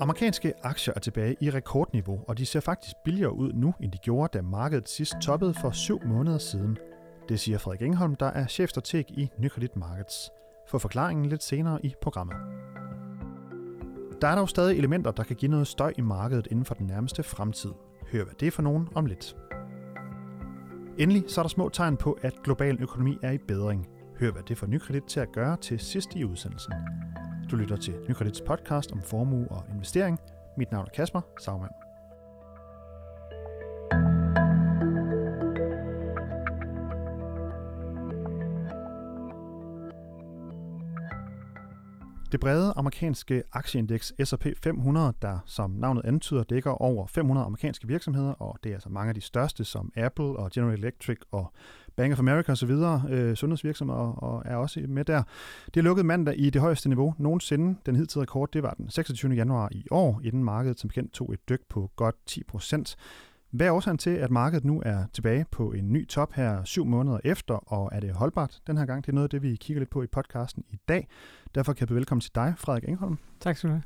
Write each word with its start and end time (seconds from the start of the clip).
Amerikanske 0.00 0.52
aktier 0.62 0.94
er 0.96 1.00
tilbage 1.00 1.36
i 1.40 1.50
rekordniveau, 1.50 2.20
og 2.28 2.38
de 2.38 2.46
ser 2.46 2.60
faktisk 2.60 2.96
billigere 3.04 3.32
ud 3.32 3.52
nu, 3.52 3.74
end 3.80 3.92
de 3.92 3.98
gjorde, 3.98 4.38
da 4.38 4.42
markedet 4.42 4.88
sidst 4.88 5.14
toppede 5.22 5.54
for 5.54 5.70
syv 5.70 6.00
måneder 6.06 6.38
siden. 6.38 6.76
Det 7.28 7.40
siger 7.40 7.58
Frederik 7.58 7.82
Engholm, 7.82 8.14
der 8.14 8.26
er 8.26 8.46
chefstrateg 8.46 9.04
i 9.10 9.30
Nykredit 9.38 9.76
Markets. 9.76 10.30
For 10.68 10.78
forklaringen 10.78 11.26
lidt 11.26 11.42
senere 11.42 11.86
i 11.86 11.94
programmet. 12.02 12.36
Der 14.20 14.28
er 14.28 14.36
dog 14.36 14.48
stadig 14.48 14.78
elementer, 14.78 15.10
der 15.10 15.22
kan 15.22 15.36
give 15.36 15.50
noget 15.50 15.66
støj 15.66 15.92
i 15.98 16.00
markedet 16.00 16.48
inden 16.50 16.64
for 16.64 16.74
den 16.74 16.86
nærmeste 16.86 17.22
fremtid. 17.22 17.70
Hør 18.12 18.24
hvad 18.24 18.34
det 18.40 18.46
er 18.46 18.50
for 18.50 18.62
nogen 18.62 18.88
om 18.94 19.06
lidt. 19.06 19.36
Endelig 20.98 21.24
så 21.28 21.40
er 21.40 21.42
der 21.42 21.48
små 21.48 21.68
tegn 21.68 21.96
på, 21.96 22.18
at 22.22 22.42
global 22.44 22.82
økonomi 22.82 23.18
er 23.22 23.30
i 23.30 23.38
bedring. 23.38 23.88
Hør 24.20 24.32
hvad 24.32 24.42
det 24.42 24.58
får 24.58 24.66
Nykredit 24.66 25.04
til 25.04 25.20
at 25.20 25.32
gøre 25.32 25.56
til 25.56 25.78
sidst 25.78 26.14
i 26.16 26.24
udsendelsen. 26.24 26.72
Du 27.50 27.56
lytter 27.56 27.76
til 27.76 27.94
Nykredits 28.08 28.40
podcast 28.40 28.92
om 28.92 29.02
formue 29.02 29.48
og 29.50 29.64
investering. 29.72 30.20
Mit 30.56 30.72
navn 30.72 30.86
er 30.86 30.90
Kasper 30.90 31.20
Sagmann. 31.40 31.72
Det 42.32 42.40
brede 42.40 42.72
amerikanske 42.76 43.42
aktieindeks 43.52 44.12
S&P 44.24 44.46
500, 44.62 45.12
der 45.22 45.38
som 45.44 45.70
navnet 45.70 46.04
antyder 46.04 46.42
dækker 46.42 46.70
over 46.70 47.06
500 47.06 47.46
amerikanske 47.46 47.86
virksomheder, 47.88 48.32
og 48.32 48.58
det 48.64 48.70
er 48.70 48.74
altså 48.74 48.88
mange 48.88 49.08
af 49.08 49.14
de 49.14 49.20
største 49.20 49.64
som 49.64 49.92
Apple 49.96 50.24
og 50.24 50.50
General 50.50 50.78
Electric 50.78 51.18
og 51.32 51.52
Bank 51.96 52.12
of 52.12 52.18
America 52.18 52.52
osv., 52.52 52.70
øh, 53.10 53.36
sundhedsvirksomheder 53.36 54.00
og 54.00 54.42
er 54.44 54.56
også 54.56 54.80
med 54.88 55.04
der. 55.04 55.22
Det 55.66 55.76
er 55.76 55.84
lukket 55.84 56.06
mandag 56.06 56.34
i 56.38 56.50
det 56.50 56.60
højeste 56.60 56.88
niveau 56.88 57.14
nogensinde. 57.18 57.78
Den 57.86 57.96
hidtidige 57.96 58.22
rekord, 58.22 58.50
det 58.52 58.62
var 58.62 58.74
den 58.74 58.90
26. 58.90 59.32
januar 59.32 59.68
i 59.72 59.86
år, 59.90 60.20
inden 60.24 60.44
markedet 60.44 60.80
som 60.80 60.90
kendt 60.90 61.12
tog 61.12 61.32
et 61.32 61.48
dyk 61.48 61.60
på 61.68 61.90
godt 61.96 62.16
10 62.26 62.44
procent. 62.44 62.96
Hvad 63.50 63.66
er 63.66 63.70
årsagen 63.70 63.98
til, 63.98 64.10
at 64.10 64.30
markedet 64.30 64.64
nu 64.64 64.82
er 64.86 65.04
tilbage 65.12 65.46
på 65.50 65.72
en 65.72 65.92
ny 65.92 66.08
top 66.08 66.32
her 66.32 66.64
syv 66.64 66.84
måneder 66.84 67.18
efter, 67.24 67.54
og 67.54 67.90
er 67.92 68.00
det 68.00 68.14
holdbart 68.14 68.60
den 68.66 68.76
her 68.76 68.86
gang? 68.86 69.06
Det 69.06 69.08
er 69.08 69.14
noget 69.14 69.24
af 69.24 69.30
det, 69.30 69.42
vi 69.42 69.56
kigger 69.56 69.80
lidt 69.80 69.90
på 69.90 70.02
i 70.02 70.06
podcasten 70.06 70.64
i 70.68 70.76
dag. 70.88 71.08
Derfor 71.54 71.72
kan 71.72 71.80
jeg 71.80 71.88
byde 71.88 71.96
velkommen 71.96 72.20
til 72.20 72.34
dig, 72.34 72.54
Frederik 72.56 72.88
Engholm. 72.88 73.18
Tak 73.40 73.56
skal 73.56 73.68
du 73.68 73.72
have. 73.72 73.82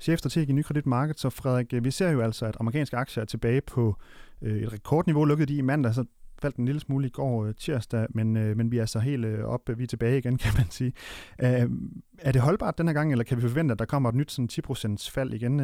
Chefstrateg 0.00 0.48
i 0.48 0.52
Nykredit 0.52 0.86
Market. 0.86 1.20
Så 1.20 1.30
Frederik, 1.30 1.84
vi 1.84 1.90
ser 1.90 2.10
jo 2.10 2.20
altså, 2.20 2.46
at 2.46 2.56
amerikanske 2.60 2.96
aktier 2.96 3.22
er 3.22 3.26
tilbage 3.26 3.60
på 3.60 3.96
øh, 4.42 4.62
et 4.62 4.72
rekordniveau, 4.72 5.24
lukkede 5.24 5.52
de 5.52 5.56
i 5.56 5.60
mandag, 5.60 5.94
så 5.94 6.04
faldt 6.42 6.56
en 6.56 6.64
lille 6.64 6.80
smule 6.80 7.06
i 7.06 7.10
går 7.10 7.44
øh, 7.44 7.54
tirsdag, 7.54 8.06
men, 8.10 8.36
øh, 8.36 8.56
men 8.56 8.70
vi 8.72 8.78
er 8.78 8.86
så 8.86 8.98
helt 8.98 9.24
øh, 9.24 9.44
op, 9.44 9.60
vi 9.76 9.82
er 9.82 9.86
tilbage 9.86 10.18
igen, 10.18 10.38
kan 10.44 10.52
man 10.56 10.70
sige. 10.70 10.92
er 11.38 12.32
det 12.32 12.40
holdbart 12.40 12.78
den 12.78 12.86
her 12.86 12.94
gang, 12.94 13.12
eller 13.12 13.24
kan 13.24 13.36
vi 13.36 13.42
forvente, 13.42 13.72
at 13.72 13.78
der 13.78 13.84
kommer 13.84 14.08
et 14.08 14.14
nyt 14.14 14.32
sådan 14.32 14.48
10% 14.96 15.10
fald 15.10 15.32
igen 15.32 15.60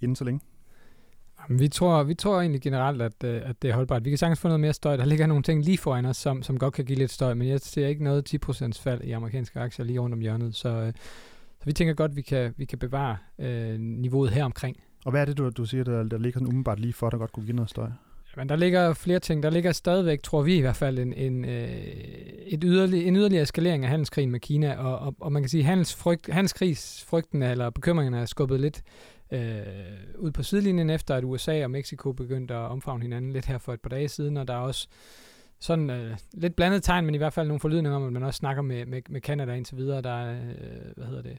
inden 0.00 0.16
så 0.16 0.24
længe? 0.24 0.40
Vi 1.48 1.68
tror, 1.68 2.02
vi 2.02 2.14
tror 2.14 2.40
egentlig 2.40 2.60
generelt, 2.60 3.02
at, 3.02 3.24
at 3.24 3.62
det 3.62 3.70
er 3.70 3.74
holdbart. 3.74 4.04
Vi 4.04 4.10
kan 4.10 4.18
sagtens 4.18 4.40
få 4.40 4.48
noget 4.48 4.60
mere 4.60 4.72
støj. 4.72 4.96
Der 4.96 5.04
ligger 5.04 5.26
nogle 5.26 5.42
ting 5.42 5.64
lige 5.64 5.78
foran 5.78 6.04
os, 6.04 6.16
som, 6.16 6.42
som 6.42 6.58
godt 6.58 6.74
kan 6.74 6.84
give 6.84 6.98
lidt 6.98 7.10
støj, 7.10 7.34
men 7.34 7.48
jeg 7.48 7.60
ser 7.60 7.86
ikke 7.86 8.04
noget 8.04 8.34
10% 8.48 8.82
fald 8.82 9.00
i 9.04 9.10
amerikanske 9.10 9.60
aktier 9.60 9.84
lige 9.86 9.98
rundt 9.98 10.14
om 10.14 10.20
hjørnet. 10.20 10.54
Så, 10.54 10.92
så 11.58 11.64
vi 11.64 11.72
tænker 11.72 11.94
godt, 11.94 12.10
at 12.10 12.16
vi 12.16 12.22
kan, 12.22 12.54
vi 12.56 12.64
kan 12.64 12.78
bevare 12.78 13.16
øh, 13.38 13.80
niveauet 13.80 14.30
her 14.30 14.44
omkring. 14.44 14.76
Og 15.04 15.10
hvad 15.10 15.20
er 15.20 15.24
det, 15.24 15.38
du, 15.38 15.50
du 15.50 15.64
siger, 15.64 15.84
der, 15.84 16.02
der 16.02 16.18
ligger 16.18 16.38
sådan 16.38 16.48
umiddelbart 16.48 16.80
lige 16.80 16.92
for, 16.92 17.10
der 17.10 17.18
godt 17.18 17.32
kunne 17.32 17.46
give 17.46 17.56
noget 17.56 17.70
støj? 17.70 17.88
Men 18.36 18.48
der 18.48 18.56
ligger 18.56 18.94
flere 18.94 19.18
ting. 19.18 19.42
Der 19.42 19.50
ligger 19.50 19.72
stadigvæk, 19.72 20.22
tror 20.22 20.42
vi 20.42 20.56
i 20.56 20.60
hvert 20.60 20.76
fald, 20.76 20.98
en, 20.98 21.12
en, 21.12 21.44
øh, 21.44 21.68
et 22.46 22.60
yderlig, 22.64 23.06
en 23.06 23.16
yderligere 23.16 23.42
eskalering 23.42 23.84
af 23.84 23.90
handelskrigen 23.90 24.30
med 24.30 24.40
Kina, 24.40 24.76
og, 24.76 24.98
og, 24.98 25.14
og 25.20 25.32
man 25.32 25.42
kan 25.42 25.48
sige, 25.48 25.60
at 25.60 25.66
handelskrigsfrygten 25.66 26.34
handelskrigsfrygten 26.34 27.42
eller 27.42 27.70
bekymringerne 27.70 28.20
er 28.20 28.26
skubbet 28.26 28.60
lidt 28.60 28.82
øh, 29.32 29.40
ud 30.18 30.30
på 30.30 30.42
sidelinjen 30.42 30.90
efter, 30.90 31.14
at 31.14 31.24
USA 31.24 31.64
og 31.64 31.70
Mexico 31.70 32.12
begyndte 32.12 32.54
at 32.54 32.60
omfavne 32.60 33.02
hinanden 33.02 33.32
lidt 33.32 33.46
her 33.46 33.58
for 33.58 33.72
et 33.72 33.80
par 33.80 33.88
dage 33.88 34.08
siden, 34.08 34.36
og 34.36 34.48
der 34.48 34.54
er 34.54 34.58
også 34.58 34.88
sådan 35.60 35.90
øh, 35.90 36.16
lidt 36.32 36.56
blandet 36.56 36.82
tegn, 36.82 37.04
men 37.04 37.14
i 37.14 37.18
hvert 37.18 37.32
fald 37.32 37.46
nogle 37.46 37.60
forlydninger 37.60 37.96
om, 37.96 38.06
at 38.06 38.12
man 38.12 38.22
også 38.22 38.38
snakker 38.38 38.62
med, 38.62 38.86
med, 38.86 39.02
med 39.08 39.20
Canada 39.20 39.52
indtil 39.52 39.76
videre. 39.76 40.02
Der 40.02 40.10
er, 40.10 40.32
øh, 40.32 40.92
hvad 40.96 41.06
hedder 41.06 41.22
det, 41.22 41.38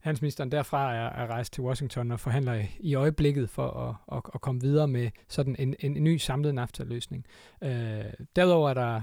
handelsministeren 0.00 0.52
derfra 0.52 0.94
er, 0.94 1.08
er 1.08 1.26
rejst 1.26 1.52
til 1.52 1.62
Washington 1.62 2.10
og 2.10 2.20
forhandler 2.20 2.54
i, 2.54 2.66
i 2.80 2.94
øjeblikket 2.94 3.50
for 3.50 3.70
at, 3.70 4.16
at, 4.16 4.22
at 4.34 4.40
komme 4.40 4.60
videre 4.60 4.88
med 4.88 5.10
sådan 5.28 5.56
en, 5.58 5.74
en, 5.80 5.96
en 5.96 6.04
ny 6.04 6.16
samlet 6.16 6.54
NAFTA-løsning. 6.54 7.26
Øh, 7.62 8.04
derudover 8.36 8.70
er 8.70 8.74
der 8.74 9.02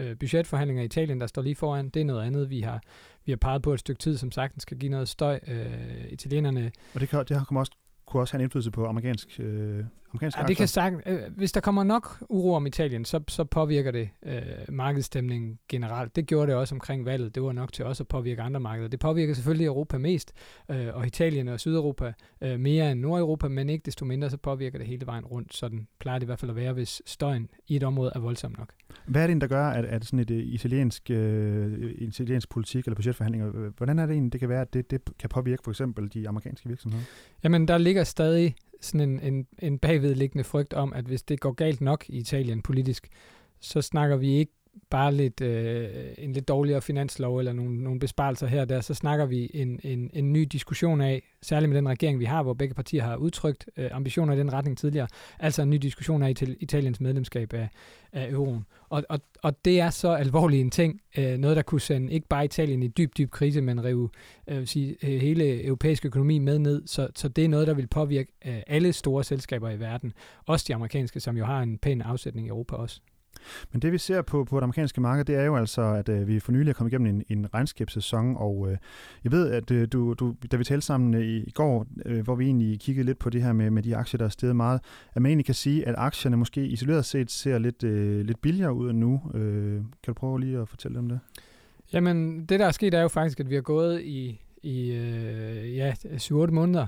øh, 0.00 0.16
budgetforhandlinger 0.18 0.82
i 0.82 0.86
Italien, 0.86 1.20
der 1.20 1.26
står 1.26 1.42
lige 1.42 1.54
foran. 1.54 1.88
Det 1.88 2.00
er 2.00 2.04
noget 2.04 2.26
andet, 2.26 2.50
vi 2.50 2.60
har, 2.60 2.80
vi 3.24 3.32
har 3.32 3.36
peget 3.36 3.62
på 3.62 3.72
et 3.72 3.80
stykke 3.80 3.98
tid, 3.98 4.16
som 4.16 4.32
sagtens 4.32 4.62
skal 4.62 4.78
give 4.78 4.90
noget 4.90 5.08
støj. 5.08 5.40
Øh, 5.46 6.06
italienerne... 6.08 6.72
Og 6.94 7.00
det, 7.00 7.08
kan, 7.08 7.18
det 7.18 7.36
har 7.36 7.46
også 7.56 7.72
kunne 8.06 8.22
også 8.22 8.34
have 8.34 8.40
en 8.40 8.44
indflydelse 8.44 8.70
på 8.70 8.86
amerikansk, 8.86 9.40
øh, 9.40 9.84
amerikansk 10.12 10.38
ja, 10.38 10.42
det 10.42 10.56
kan 10.56 10.68
sagt, 10.68 10.94
øh, 11.06 11.20
Hvis 11.36 11.52
der 11.52 11.60
kommer 11.60 11.84
nok 11.84 12.24
uro 12.28 12.54
om 12.54 12.66
Italien, 12.66 13.04
så, 13.04 13.20
så 13.28 13.44
påvirker 13.44 13.90
det 13.90 14.08
øh, 14.26 14.42
markedsstemningen 14.68 15.58
generelt. 15.68 16.16
Det 16.16 16.26
gjorde 16.26 16.46
det 16.46 16.54
også 16.54 16.74
omkring 16.74 17.04
valget. 17.04 17.34
Det 17.34 17.42
var 17.42 17.52
nok 17.52 17.72
til 17.72 17.84
også 17.84 18.02
at 18.02 18.08
påvirke 18.08 18.42
andre 18.42 18.60
markeder. 18.60 18.88
Det 18.88 19.00
påvirker 19.00 19.34
selvfølgelig 19.34 19.66
Europa 19.66 19.98
mest, 19.98 20.32
øh, 20.70 20.86
og 20.92 21.06
Italien 21.06 21.48
og 21.48 21.60
Sydeuropa 21.60 22.12
øh, 22.40 22.60
mere 22.60 22.92
end 22.92 23.00
Nordeuropa, 23.00 23.48
men 23.48 23.68
ikke 23.68 23.82
desto 23.84 24.04
mindre, 24.04 24.30
så 24.30 24.36
påvirker 24.36 24.78
det 24.78 24.86
hele 24.86 25.06
vejen 25.06 25.24
rundt. 25.24 25.54
Sådan 25.54 25.86
plejer 26.00 26.18
det 26.18 26.24
i 26.24 26.26
hvert 26.26 26.38
fald 26.38 26.50
at 26.50 26.56
være, 26.56 26.72
hvis 26.72 27.02
støjen 27.06 27.48
i 27.68 27.76
et 27.76 27.82
område 27.82 28.12
er 28.14 28.18
voldsom 28.20 28.54
nok. 28.58 28.72
Hvad 29.06 29.22
er 29.22 29.26
det, 29.26 29.40
der 29.40 29.46
gør, 29.46 29.66
at, 29.68 29.84
at 29.84 30.04
sådan 30.04 30.18
et 30.18 30.30
øh, 30.30 30.38
italiensk, 30.38 31.10
øh, 31.10 31.92
italiensk 31.98 32.50
politik 32.50 32.84
eller 32.84 32.96
budgetforhandlinger, 32.96 33.48
øh, 33.48 33.76
hvordan 33.76 33.98
er 33.98 34.06
det 34.06 34.12
egentlig, 34.12 34.32
det 34.32 34.40
kan 34.40 34.48
være, 34.48 34.60
at 34.60 34.74
det, 34.74 34.90
det 34.90 35.00
kan 35.18 35.28
påvirke 35.28 35.62
for 35.64 35.70
eksempel 35.70 36.14
de 36.14 36.28
amerikanske 36.28 36.68
virksomheder? 36.68 37.04
Jamen, 37.44 37.68
der 37.68 37.78
ligger 37.78 38.04
stadig 38.04 38.54
sådan 38.82 39.10
en, 39.10 39.20
en, 39.20 39.46
en 39.58 39.78
bagvedliggende 39.78 40.44
frygt 40.44 40.74
om, 40.74 40.92
at 40.92 41.04
hvis 41.04 41.22
det 41.22 41.40
går 41.40 41.52
galt 41.52 41.80
nok 41.80 42.04
i 42.08 42.16
Italien 42.18 42.62
politisk, 42.62 43.08
så 43.60 43.82
snakker 43.82 44.16
vi 44.16 44.34
ikke 44.34 44.52
bare 44.90 45.14
lidt, 45.14 45.40
øh, 45.40 45.88
en 46.18 46.32
lidt 46.32 46.48
dårligere 46.48 46.82
finanslov 46.82 47.38
eller 47.38 47.52
nogle, 47.52 47.82
nogle 47.82 48.00
besparelser 48.00 48.46
her 48.46 48.60
og 48.60 48.68
der, 48.68 48.80
så 48.80 48.94
snakker 48.94 49.26
vi 49.26 49.50
en, 49.54 49.80
en, 49.82 50.10
en 50.12 50.32
ny 50.32 50.42
diskussion 50.42 51.00
af, 51.00 51.22
særligt 51.42 51.70
med 51.70 51.76
den 51.76 51.88
regering, 51.88 52.18
vi 52.18 52.24
har, 52.24 52.42
hvor 52.42 52.54
begge 52.54 52.74
partier 52.74 53.02
har 53.02 53.16
udtrykt 53.16 53.68
øh, 53.76 53.88
ambitioner 53.92 54.34
i 54.34 54.38
den 54.38 54.52
retning 54.52 54.78
tidligere, 54.78 55.08
altså 55.38 55.62
en 55.62 55.70
ny 55.70 55.76
diskussion 55.76 56.22
af 56.22 56.34
Italiens 56.60 57.00
medlemskab 57.00 57.52
af, 57.52 57.68
af 58.12 58.30
euroen. 58.30 58.64
Og, 58.88 59.04
og, 59.08 59.20
og 59.42 59.64
det 59.64 59.80
er 59.80 59.90
så 59.90 60.08
alvorlig 60.08 60.60
en 60.60 60.70
ting, 60.70 61.00
øh, 61.18 61.38
noget 61.38 61.56
der 61.56 61.62
kunne 61.62 61.80
sende 61.80 62.12
ikke 62.12 62.28
bare 62.28 62.44
Italien 62.44 62.82
i 62.82 62.88
dyb, 62.88 63.16
dyb 63.18 63.30
krise, 63.30 63.60
men 63.60 63.84
rive 63.84 64.08
øh, 64.48 64.66
sige, 64.66 64.96
øh, 65.02 65.20
hele 65.20 65.64
europæiske 65.64 66.06
økonomi 66.06 66.38
med 66.38 66.58
ned, 66.58 66.82
så, 66.86 67.08
så 67.14 67.28
det 67.28 67.44
er 67.44 67.48
noget, 67.48 67.66
der 67.66 67.74
vil 67.74 67.86
påvirke 67.86 68.32
øh, 68.46 68.62
alle 68.66 68.92
store 68.92 69.24
selskaber 69.24 69.70
i 69.70 69.80
verden, 69.80 70.12
også 70.46 70.64
de 70.68 70.74
amerikanske, 70.74 71.20
som 71.20 71.36
jo 71.36 71.44
har 71.44 71.62
en 71.62 71.78
pæn 71.78 72.02
afsætning 72.02 72.46
i 72.46 72.50
Europa 72.50 72.76
også. 72.76 73.00
Men 73.72 73.82
det 73.82 73.92
vi 73.92 73.98
ser 73.98 74.22
på, 74.22 74.44
på 74.44 74.56
det 74.56 74.62
amerikanske 74.62 75.00
marked, 75.00 75.24
det 75.24 75.34
er 75.34 75.44
jo 75.44 75.56
altså, 75.56 75.82
at 75.82 76.08
øh, 76.08 76.28
vi 76.28 76.40
for 76.40 76.52
nylig 76.52 76.70
er 76.70 76.74
kommet 76.74 76.92
igennem 76.92 77.14
en, 77.14 77.38
en 77.38 77.54
regnskabssæson, 77.54 78.36
og 78.36 78.68
øh, 78.70 78.76
jeg 79.24 79.32
ved, 79.32 79.50
at 79.50 79.70
øh, 79.70 79.88
du, 79.92 80.14
du, 80.14 80.34
da 80.52 80.56
vi 80.56 80.64
talte 80.64 80.86
sammen 80.86 81.14
øh, 81.14 81.26
i 81.26 81.50
går, 81.54 81.86
øh, 82.06 82.20
hvor 82.20 82.34
vi 82.34 82.44
egentlig 82.44 82.80
kiggede 82.80 83.06
lidt 83.06 83.18
på 83.18 83.30
det 83.30 83.42
her 83.42 83.52
med, 83.52 83.70
med 83.70 83.82
de 83.82 83.96
aktier, 83.96 84.18
der 84.18 84.24
er 84.24 84.30
steget 84.30 84.56
meget, 84.56 84.80
at 85.14 85.22
man 85.22 85.30
egentlig 85.30 85.46
kan 85.46 85.54
sige, 85.54 85.88
at 85.88 85.94
aktierne 85.98 86.36
måske 86.36 86.66
isoleret 86.66 87.04
set 87.04 87.30
ser 87.30 87.58
lidt, 87.58 87.84
øh, 87.84 88.20
lidt 88.20 88.42
billigere 88.42 88.74
ud 88.74 88.90
end 88.90 88.98
nu. 88.98 89.22
Øh, 89.34 89.74
kan 89.74 89.84
du 90.06 90.12
prøve 90.12 90.40
lige 90.40 90.58
at 90.58 90.68
fortælle 90.68 90.98
om 90.98 91.08
det? 91.08 91.20
Jamen, 91.92 92.46
det 92.46 92.60
der 92.60 92.66
er 92.66 92.70
sket 92.70 92.94
er 92.94 93.02
jo 93.02 93.08
faktisk, 93.08 93.40
at 93.40 93.50
vi 93.50 93.54
har 93.54 93.62
gået 93.62 94.02
i, 94.02 94.40
i 94.62 94.92
øh, 94.92 95.76
ja, 95.76 95.92
7-8 95.92 96.34
måneder 96.50 96.86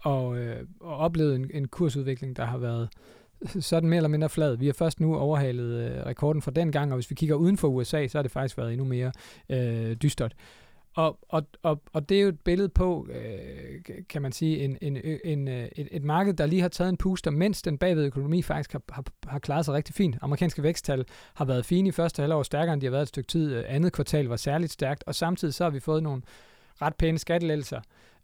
og, 0.00 0.38
øh, 0.38 0.56
og 0.80 0.96
oplevet 0.96 1.36
en, 1.36 1.50
en 1.54 1.68
kursudvikling, 1.68 2.36
der 2.36 2.44
har 2.44 2.58
været 2.58 2.88
er 3.76 3.80
den 3.80 3.88
mere 3.88 3.96
eller 3.96 4.08
mindre 4.08 4.28
flad. 4.28 4.56
Vi 4.56 4.66
har 4.66 4.72
først 4.72 5.00
nu 5.00 5.16
overhalet 5.16 5.90
øh, 5.90 6.06
rekorden 6.06 6.42
fra 6.42 6.50
den 6.50 6.72
gang, 6.72 6.92
og 6.92 6.96
hvis 6.96 7.10
vi 7.10 7.14
kigger 7.14 7.34
uden 7.34 7.56
for 7.56 7.68
USA, 7.68 8.06
så 8.06 8.18
har 8.18 8.22
det 8.22 8.30
faktisk 8.30 8.58
været 8.58 8.72
endnu 8.72 8.84
mere 8.84 9.12
øh, 9.48 9.96
dystert. 9.96 10.34
Og, 10.96 11.18
og, 11.28 11.46
og, 11.62 11.82
og 11.92 12.08
det 12.08 12.18
er 12.18 12.22
jo 12.22 12.28
et 12.28 12.40
billede 12.40 12.68
på, 12.68 13.08
øh, 13.10 13.96
kan 14.08 14.22
man 14.22 14.32
sige, 14.32 14.58
en, 14.58 14.78
en, 14.80 14.98
en, 15.24 15.48
øh, 15.48 15.68
et, 15.76 15.88
et 15.90 16.04
marked, 16.04 16.34
der 16.34 16.46
lige 16.46 16.62
har 16.62 16.68
taget 16.68 16.88
en 16.88 16.96
puster, 16.96 17.30
mens 17.30 17.62
den 17.62 17.78
bagved 17.78 18.04
økonomi 18.04 18.42
faktisk 18.42 18.72
har, 18.72 18.82
har, 18.92 19.04
har 19.26 19.38
klaret 19.38 19.64
sig 19.64 19.74
rigtig 19.74 19.94
fint. 19.94 20.16
Amerikanske 20.22 20.62
væksttal 20.62 21.04
har 21.34 21.44
været 21.44 21.66
fine 21.66 21.88
i 21.88 21.92
første 21.92 22.22
halvår, 22.22 22.42
stærkere 22.42 22.72
end 22.72 22.80
de 22.80 22.86
har 22.86 22.90
været 22.90 23.02
et 23.02 23.08
stykke 23.08 23.26
tid. 23.26 23.64
Andet 23.66 23.92
kvartal 23.92 24.26
var 24.26 24.36
særligt 24.36 24.72
stærkt, 24.72 25.04
og 25.06 25.14
samtidig 25.14 25.54
så 25.54 25.64
har 25.64 25.70
vi 25.70 25.80
fået 25.80 26.02
nogle 26.02 26.22
ret 26.82 26.94
pæne 26.96 27.18
skattelettelser, 27.18 27.80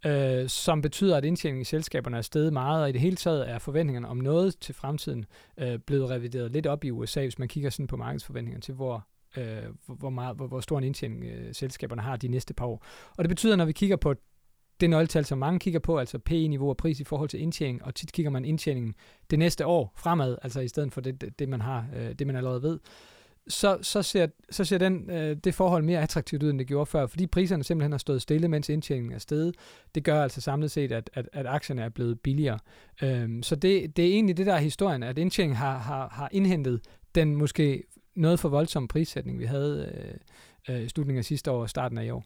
øh, 0.07 0.49
som 0.49 0.83
betyder, 0.83 1.17
at 1.17 1.25
indtjeningen 1.25 1.63
i 1.63 1.65
selskaberne 1.65 2.17
er 2.17 2.23
steget 2.23 2.53
meget, 2.53 2.83
og 2.83 2.89
i 2.89 2.93
det 2.93 3.01
hele 3.01 3.17
taget 3.17 3.51
er 3.51 3.59
forventningerne 3.59 4.09
om 4.09 4.17
noget 4.17 4.59
til 4.61 4.75
fremtiden 4.75 5.25
øh, 5.59 5.79
blevet 5.79 6.11
revideret 6.11 6.53
lidt 6.53 6.67
op 6.67 6.85
i 6.85 6.91
USA, 6.91 7.21
hvis 7.21 7.39
man 7.39 7.49
kigger 7.49 7.71
sådan 7.71 7.87
på 7.87 7.97
markedsforventningerne 7.97 8.63
til, 8.63 8.75
hvor 8.75 9.07
øh, 9.37 9.63
hvor, 9.87 10.11
meget, 10.11 10.37
hvor, 10.37 10.47
hvor 10.47 10.61
stor 10.61 10.79
en 10.79 10.85
indtjening 10.85 11.25
øh, 11.25 11.55
selskaberne 11.55 12.03
har 12.03 12.17
de 12.17 12.29
næste 12.29 12.55
par 12.55 12.67
år. 12.67 12.85
Og 13.17 13.25
det 13.25 13.29
betyder, 13.29 13.57
når 13.57 13.65
vi 13.65 13.73
kigger 13.73 13.97
på 13.97 14.15
det 14.81 14.91
nøgletal, 14.91 15.25
som 15.25 15.39
mange 15.39 15.59
kigger 15.59 15.81
på, 15.81 15.99
altså 15.99 16.19
PE-niveau 16.19 16.69
og 16.69 16.77
pris 16.77 17.01
i 17.01 17.05
forhold 17.05 17.29
til 17.29 17.41
indtjening, 17.41 17.85
og 17.85 17.95
tit 17.95 18.13
kigger 18.13 18.31
man 18.31 18.45
indtjeningen 18.45 18.95
det 19.31 19.39
næste 19.39 19.67
år 19.67 19.93
fremad, 19.97 20.37
altså 20.43 20.61
i 20.61 20.69
stedet 20.69 20.93
for 20.93 21.01
det, 21.01 21.21
det, 21.21 21.39
det 21.39 21.49
man 21.49 21.61
har, 21.61 21.87
øh, 21.97 22.13
det 22.15 22.27
man 22.27 22.37
allerede 22.37 22.63
ved, 22.63 22.79
så, 23.51 23.79
så, 23.83 24.03
ser, 24.03 24.27
så 24.51 24.65
ser 24.65 24.79
den, 24.79 25.11
øh, 25.11 25.37
det 25.37 25.55
forhold 25.55 25.85
mere 25.85 26.01
attraktivt 26.01 26.43
ud, 26.43 26.51
end 26.51 26.59
det 26.59 26.67
gjorde 26.67 26.87
før, 26.87 27.07
fordi 27.07 27.27
priserne 27.27 27.65
simpelthen 27.65 27.93
har 27.93 27.99
stået 27.99 28.23
stille, 28.23 28.49
mens 28.49 28.69
indtjeningen 28.69 29.13
er 29.13 29.19
steget. 29.19 29.55
Det 29.95 30.05
gør 30.05 30.23
altså 30.23 30.41
samlet 30.41 30.71
set, 30.71 30.93
at, 30.93 31.11
at, 31.15 31.29
at 31.33 31.47
aktierne 31.47 31.83
er 31.83 31.89
blevet 31.89 32.21
billigere. 32.21 32.59
Øhm, 33.03 33.43
så 33.43 33.57
det, 33.57 33.97
det 33.97 34.05
er 34.05 34.13
egentlig 34.13 34.37
det, 34.37 34.47
der 34.47 34.55
er 34.55 34.59
historien, 34.59 35.03
at 35.03 35.19
indtjeningen 35.19 35.57
har, 35.57 35.79
har, 35.79 36.09
har 36.09 36.29
indhentet 36.33 36.81
den 37.15 37.37
måske 37.37 37.83
noget 38.15 38.41
for 38.41 38.49
voldsomme 38.49 38.89
prissætning, 38.89 39.39
vi 39.39 39.45
havde 39.45 39.93
øh, 40.69 40.77
øh, 40.77 40.83
i 40.83 40.89
slutningen 40.89 41.19
af 41.19 41.25
sidste 41.25 41.51
år 41.51 41.63
og 41.63 41.71
starten 41.71 41.99
af 41.99 42.05
i 42.05 42.11
år. 42.11 42.25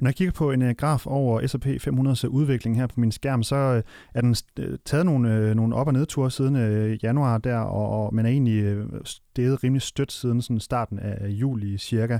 Når 0.00 0.08
jeg 0.08 0.14
kigger 0.14 0.32
på 0.32 0.50
en 0.50 0.62
øh, 0.62 0.74
graf 0.74 1.06
over 1.06 1.46
S&P 1.46 1.66
500's 1.66 2.26
øh, 2.26 2.30
udvikling 2.30 2.76
her 2.76 2.86
på 2.86 3.00
min 3.00 3.12
skærm, 3.12 3.42
så 3.42 3.56
øh, 3.56 3.82
er 4.14 4.20
den 4.20 4.36
taget 4.84 5.06
nogle, 5.06 5.54
nogle 5.54 5.74
op- 5.74 5.86
og 5.86 5.92
nedture 5.92 6.30
siden 6.30 6.98
januar 7.02 7.38
der, 7.38 7.58
og, 7.58 8.04
og 8.04 8.14
man 8.14 8.26
er 8.26 8.30
egentlig 8.30 8.76
steget 9.04 9.64
rimelig 9.64 9.82
stødt 9.82 10.12
siden 10.12 10.42
sådan 10.42 10.60
starten 10.60 10.98
af 10.98 11.28
juli 11.28 11.78
cirka. 11.78 12.18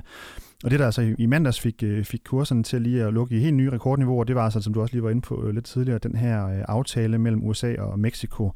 Og 0.63 0.71
det 0.71 0.79
der 0.79 0.85
altså 0.85 1.15
i 1.17 1.25
mandags 1.25 1.59
fik, 1.59 1.83
fik 2.03 2.21
kurserne 2.25 2.63
til 2.63 2.81
lige 2.81 3.03
at 3.03 3.13
lukke 3.13 3.35
i 3.35 3.39
helt 3.39 3.55
nye 3.55 3.71
rekordniveauer, 3.71 4.23
det 4.23 4.35
var 4.35 4.43
altså, 4.43 4.61
som 4.61 4.73
du 4.73 4.81
også 4.81 4.93
lige 4.93 5.03
var 5.03 5.09
inde 5.09 5.21
på 5.21 5.51
lidt 5.53 5.65
tidligere, 5.65 5.99
den 5.99 6.15
her 6.15 6.65
aftale 6.67 7.17
mellem 7.17 7.43
USA 7.43 7.75
og 7.77 7.99
Mexico, 7.99 8.51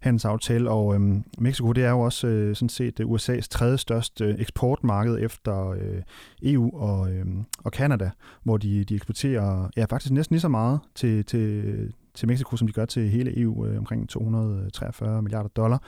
handelsaftale, 0.00 0.70
og 0.70 0.94
øhm, 0.94 1.24
Mexico 1.38 1.72
det 1.72 1.84
er 1.84 1.90
jo 1.90 2.00
også 2.00 2.26
øh, 2.26 2.56
sådan 2.56 2.68
set 2.68 3.00
øh, 3.00 3.06
USA's 3.06 3.48
tredje 3.50 3.78
største 3.78 4.24
øh, 4.24 4.34
eksportmarked 4.38 5.18
efter 5.20 5.70
øh, 5.70 6.02
EU 6.42 6.78
og, 6.78 7.12
øh, 7.12 7.26
og 7.58 7.70
Canada, 7.70 8.10
hvor 8.42 8.56
de, 8.56 8.84
de 8.84 8.94
eksporterer 8.94 9.68
ja, 9.76 9.84
faktisk 9.84 10.12
næsten 10.12 10.34
lige 10.34 10.40
så 10.40 10.48
meget 10.48 10.80
til, 10.94 11.24
til, 11.24 11.92
til 12.14 12.28
Mexico, 12.28 12.56
som 12.56 12.66
de 12.66 12.72
gør 12.72 12.84
til 12.84 13.10
hele 13.10 13.40
EU, 13.40 13.66
øh, 13.66 13.78
omkring 13.78 14.08
243 14.08 15.22
milliarder 15.22 15.48
dollar. 15.48 15.82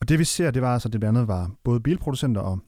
Og 0.00 0.08
det 0.08 0.18
vi 0.18 0.24
ser, 0.24 0.50
det 0.50 0.62
var 0.62 0.72
altså, 0.72 0.88
det 0.88 1.00
blandt 1.00 1.18
andet 1.18 1.28
var 1.28 1.50
både 1.64 1.80
bilproducenter 1.80 2.40
og 2.40 2.58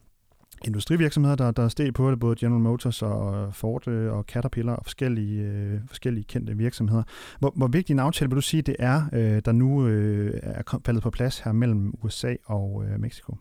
industrivirksomheder, 0.67 1.37
der, 1.37 1.51
der 1.51 1.69
steg 1.69 1.95
på 1.95 2.11
det, 2.11 2.21
både 2.21 2.37
General 2.37 2.61
Motors 2.61 3.03
og 3.03 3.47
øh, 3.47 3.53
Ford 3.53 3.89
øh, 3.89 4.13
og 4.13 4.25
Caterpillar 4.25 4.77
og 4.77 4.85
forskellige, 4.85 5.43
øh, 5.43 5.81
forskellige 5.89 6.25
kendte 6.25 6.57
virksomheder. 6.57 7.03
Hvor, 7.39 7.53
hvor 7.57 7.67
vigtig 7.67 7.93
en 7.93 7.99
aftale 7.99 8.29
vil 8.29 8.37
du 8.37 8.41
sige, 8.41 8.63
det 8.63 8.77
er, 8.79 9.03
øh, 9.13 9.43
der 9.45 9.53
nu 9.53 9.87
øh, 9.87 10.41
er 10.43 10.81
faldet 10.87 11.03
på 11.03 11.11
plads 11.11 11.39
her 11.39 11.53
mellem 11.53 11.95
USA 12.03 12.35
og 12.45 12.85
øh, 12.85 13.01
Mexico? 13.01 13.37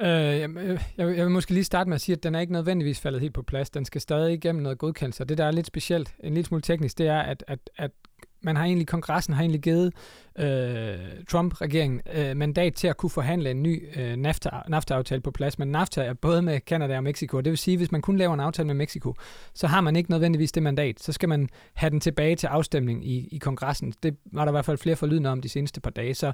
Øh, 0.00 0.08
jeg, 0.08 0.50
øh, 0.50 0.80
jeg, 0.96 1.16
jeg 1.16 1.26
vil 1.26 1.30
måske 1.30 1.54
lige 1.54 1.64
starte 1.64 1.90
med 1.90 1.94
at 1.94 2.00
sige, 2.00 2.16
at 2.16 2.22
den 2.22 2.34
er 2.34 2.40
ikke 2.40 2.52
nødvendigvis 2.52 3.00
faldet 3.00 3.20
helt 3.20 3.34
på 3.34 3.42
plads. 3.42 3.70
Den 3.70 3.84
skal 3.84 4.00
stadig 4.00 4.34
igennem 4.34 4.62
noget 4.62 4.78
godkendelse. 4.78 5.24
Det, 5.24 5.38
der 5.38 5.44
er 5.44 5.50
lidt 5.50 5.66
specielt, 5.66 6.14
en 6.24 6.34
lille 6.34 6.46
smule 6.46 6.62
teknisk, 6.62 6.98
det 6.98 7.06
er, 7.06 7.18
at, 7.18 7.44
at, 7.48 7.70
at 7.76 7.90
man 8.42 8.56
har 8.56 8.64
egentlig, 8.64 8.86
kongressen 8.86 9.34
har 9.34 9.42
egentlig 9.42 9.60
givet 9.60 9.92
øh, 10.38 11.24
Trump-regeringen 11.28 12.00
øh, 12.14 12.36
mandat 12.36 12.74
til 12.74 12.88
at 12.88 12.96
kunne 12.96 13.10
forhandle 13.10 13.50
en 13.50 13.62
ny 13.62 13.88
øh, 13.96 14.16
NAFTA, 14.16 14.50
NAFTA-aftale 14.68 15.20
på 15.20 15.30
plads. 15.30 15.58
Men 15.58 15.68
NAFTA 15.68 16.02
er 16.02 16.14
både 16.14 16.42
med 16.42 16.60
Canada 16.60 16.96
og 16.96 17.02
Mexico. 17.02 17.40
Det 17.40 17.50
vil 17.50 17.58
sige, 17.58 17.76
hvis 17.76 17.92
man 17.92 18.02
kun 18.02 18.16
laver 18.16 18.34
en 18.34 18.40
aftale 18.40 18.66
med 18.66 18.74
Mexico, 18.74 19.14
så 19.54 19.66
har 19.66 19.80
man 19.80 19.96
ikke 19.96 20.10
nødvendigvis 20.10 20.52
det 20.52 20.62
mandat. 20.62 21.00
Så 21.00 21.12
skal 21.12 21.28
man 21.28 21.48
have 21.74 21.90
den 21.90 22.00
tilbage 22.00 22.36
til 22.36 22.46
afstemning 22.46 23.06
i, 23.06 23.28
i 23.32 23.38
kongressen. 23.38 23.94
Det 24.02 24.16
var 24.32 24.44
der 24.44 24.52
i 24.52 24.54
hvert 24.54 24.64
fald 24.64 24.78
flere 24.78 24.96
forlydende 24.96 25.30
om 25.30 25.40
de 25.40 25.48
seneste 25.48 25.80
par 25.80 25.90
dage. 25.90 26.14
Så 26.14 26.32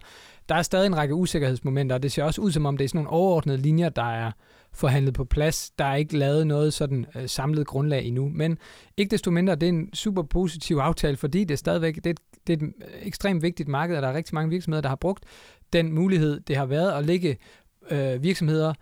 der 0.49 0.55
er 0.55 0.63
stadig 0.63 0.87
en 0.87 0.97
række 0.97 1.15
usikkerhedsmomenter, 1.15 1.97
og 1.97 2.03
det 2.03 2.13
ser 2.13 2.25
også 2.25 2.41
ud 2.41 2.53
som 2.53 2.67
om, 2.67 2.77
det 2.77 2.85
er 2.85 2.89
sådan 2.89 2.99
nogle 2.99 3.11
overordnede 3.11 3.59
linjer, 3.59 3.89
der 3.89 4.11
er 4.11 4.33
forhandlet 4.77 5.15
på 5.15 5.25
plads. 5.25 5.71
Der 5.79 5.85
er 5.85 5.95
ikke 5.95 6.19
lavet 6.19 6.47
noget 6.47 6.75
sådan 6.75 7.07
øh, 7.17 7.29
samlet 7.29 7.67
grundlag 7.67 8.05
endnu, 8.05 8.29
men 8.29 8.59
ikke 8.97 9.11
desto 9.11 9.31
mindre, 9.31 9.55
det 9.55 9.63
er 9.63 9.69
en 9.69 9.95
super 9.95 10.23
positiv 10.23 10.77
aftale, 10.77 11.17
fordi 11.17 11.45
det 11.45 11.51
er 11.51 11.59
stadigvæk 11.59 11.95
det 11.95 12.07
er 12.07 12.11
et, 12.11 12.21
det 12.47 12.63
er 12.63 12.67
et 12.67 12.73
øh, 12.83 13.07
ekstremt 13.07 13.43
vigtigt 13.43 13.69
marked, 13.69 13.97
og 13.97 14.03
der 14.03 14.09
er 14.09 14.15
rigtig 14.15 14.35
mange 14.35 14.51
virksomheder, 14.51 14.83
der 14.83 14.89
har 14.89 14.97
brugt 14.97 15.25
den 15.73 15.93
mulighed, 15.93 16.41
det 16.41 16.57
har 16.57 16.67
været 16.67 16.93
at 16.93 17.07
lægge 17.07 17.37
øh, 17.91 18.23
virksomheder 18.23 18.75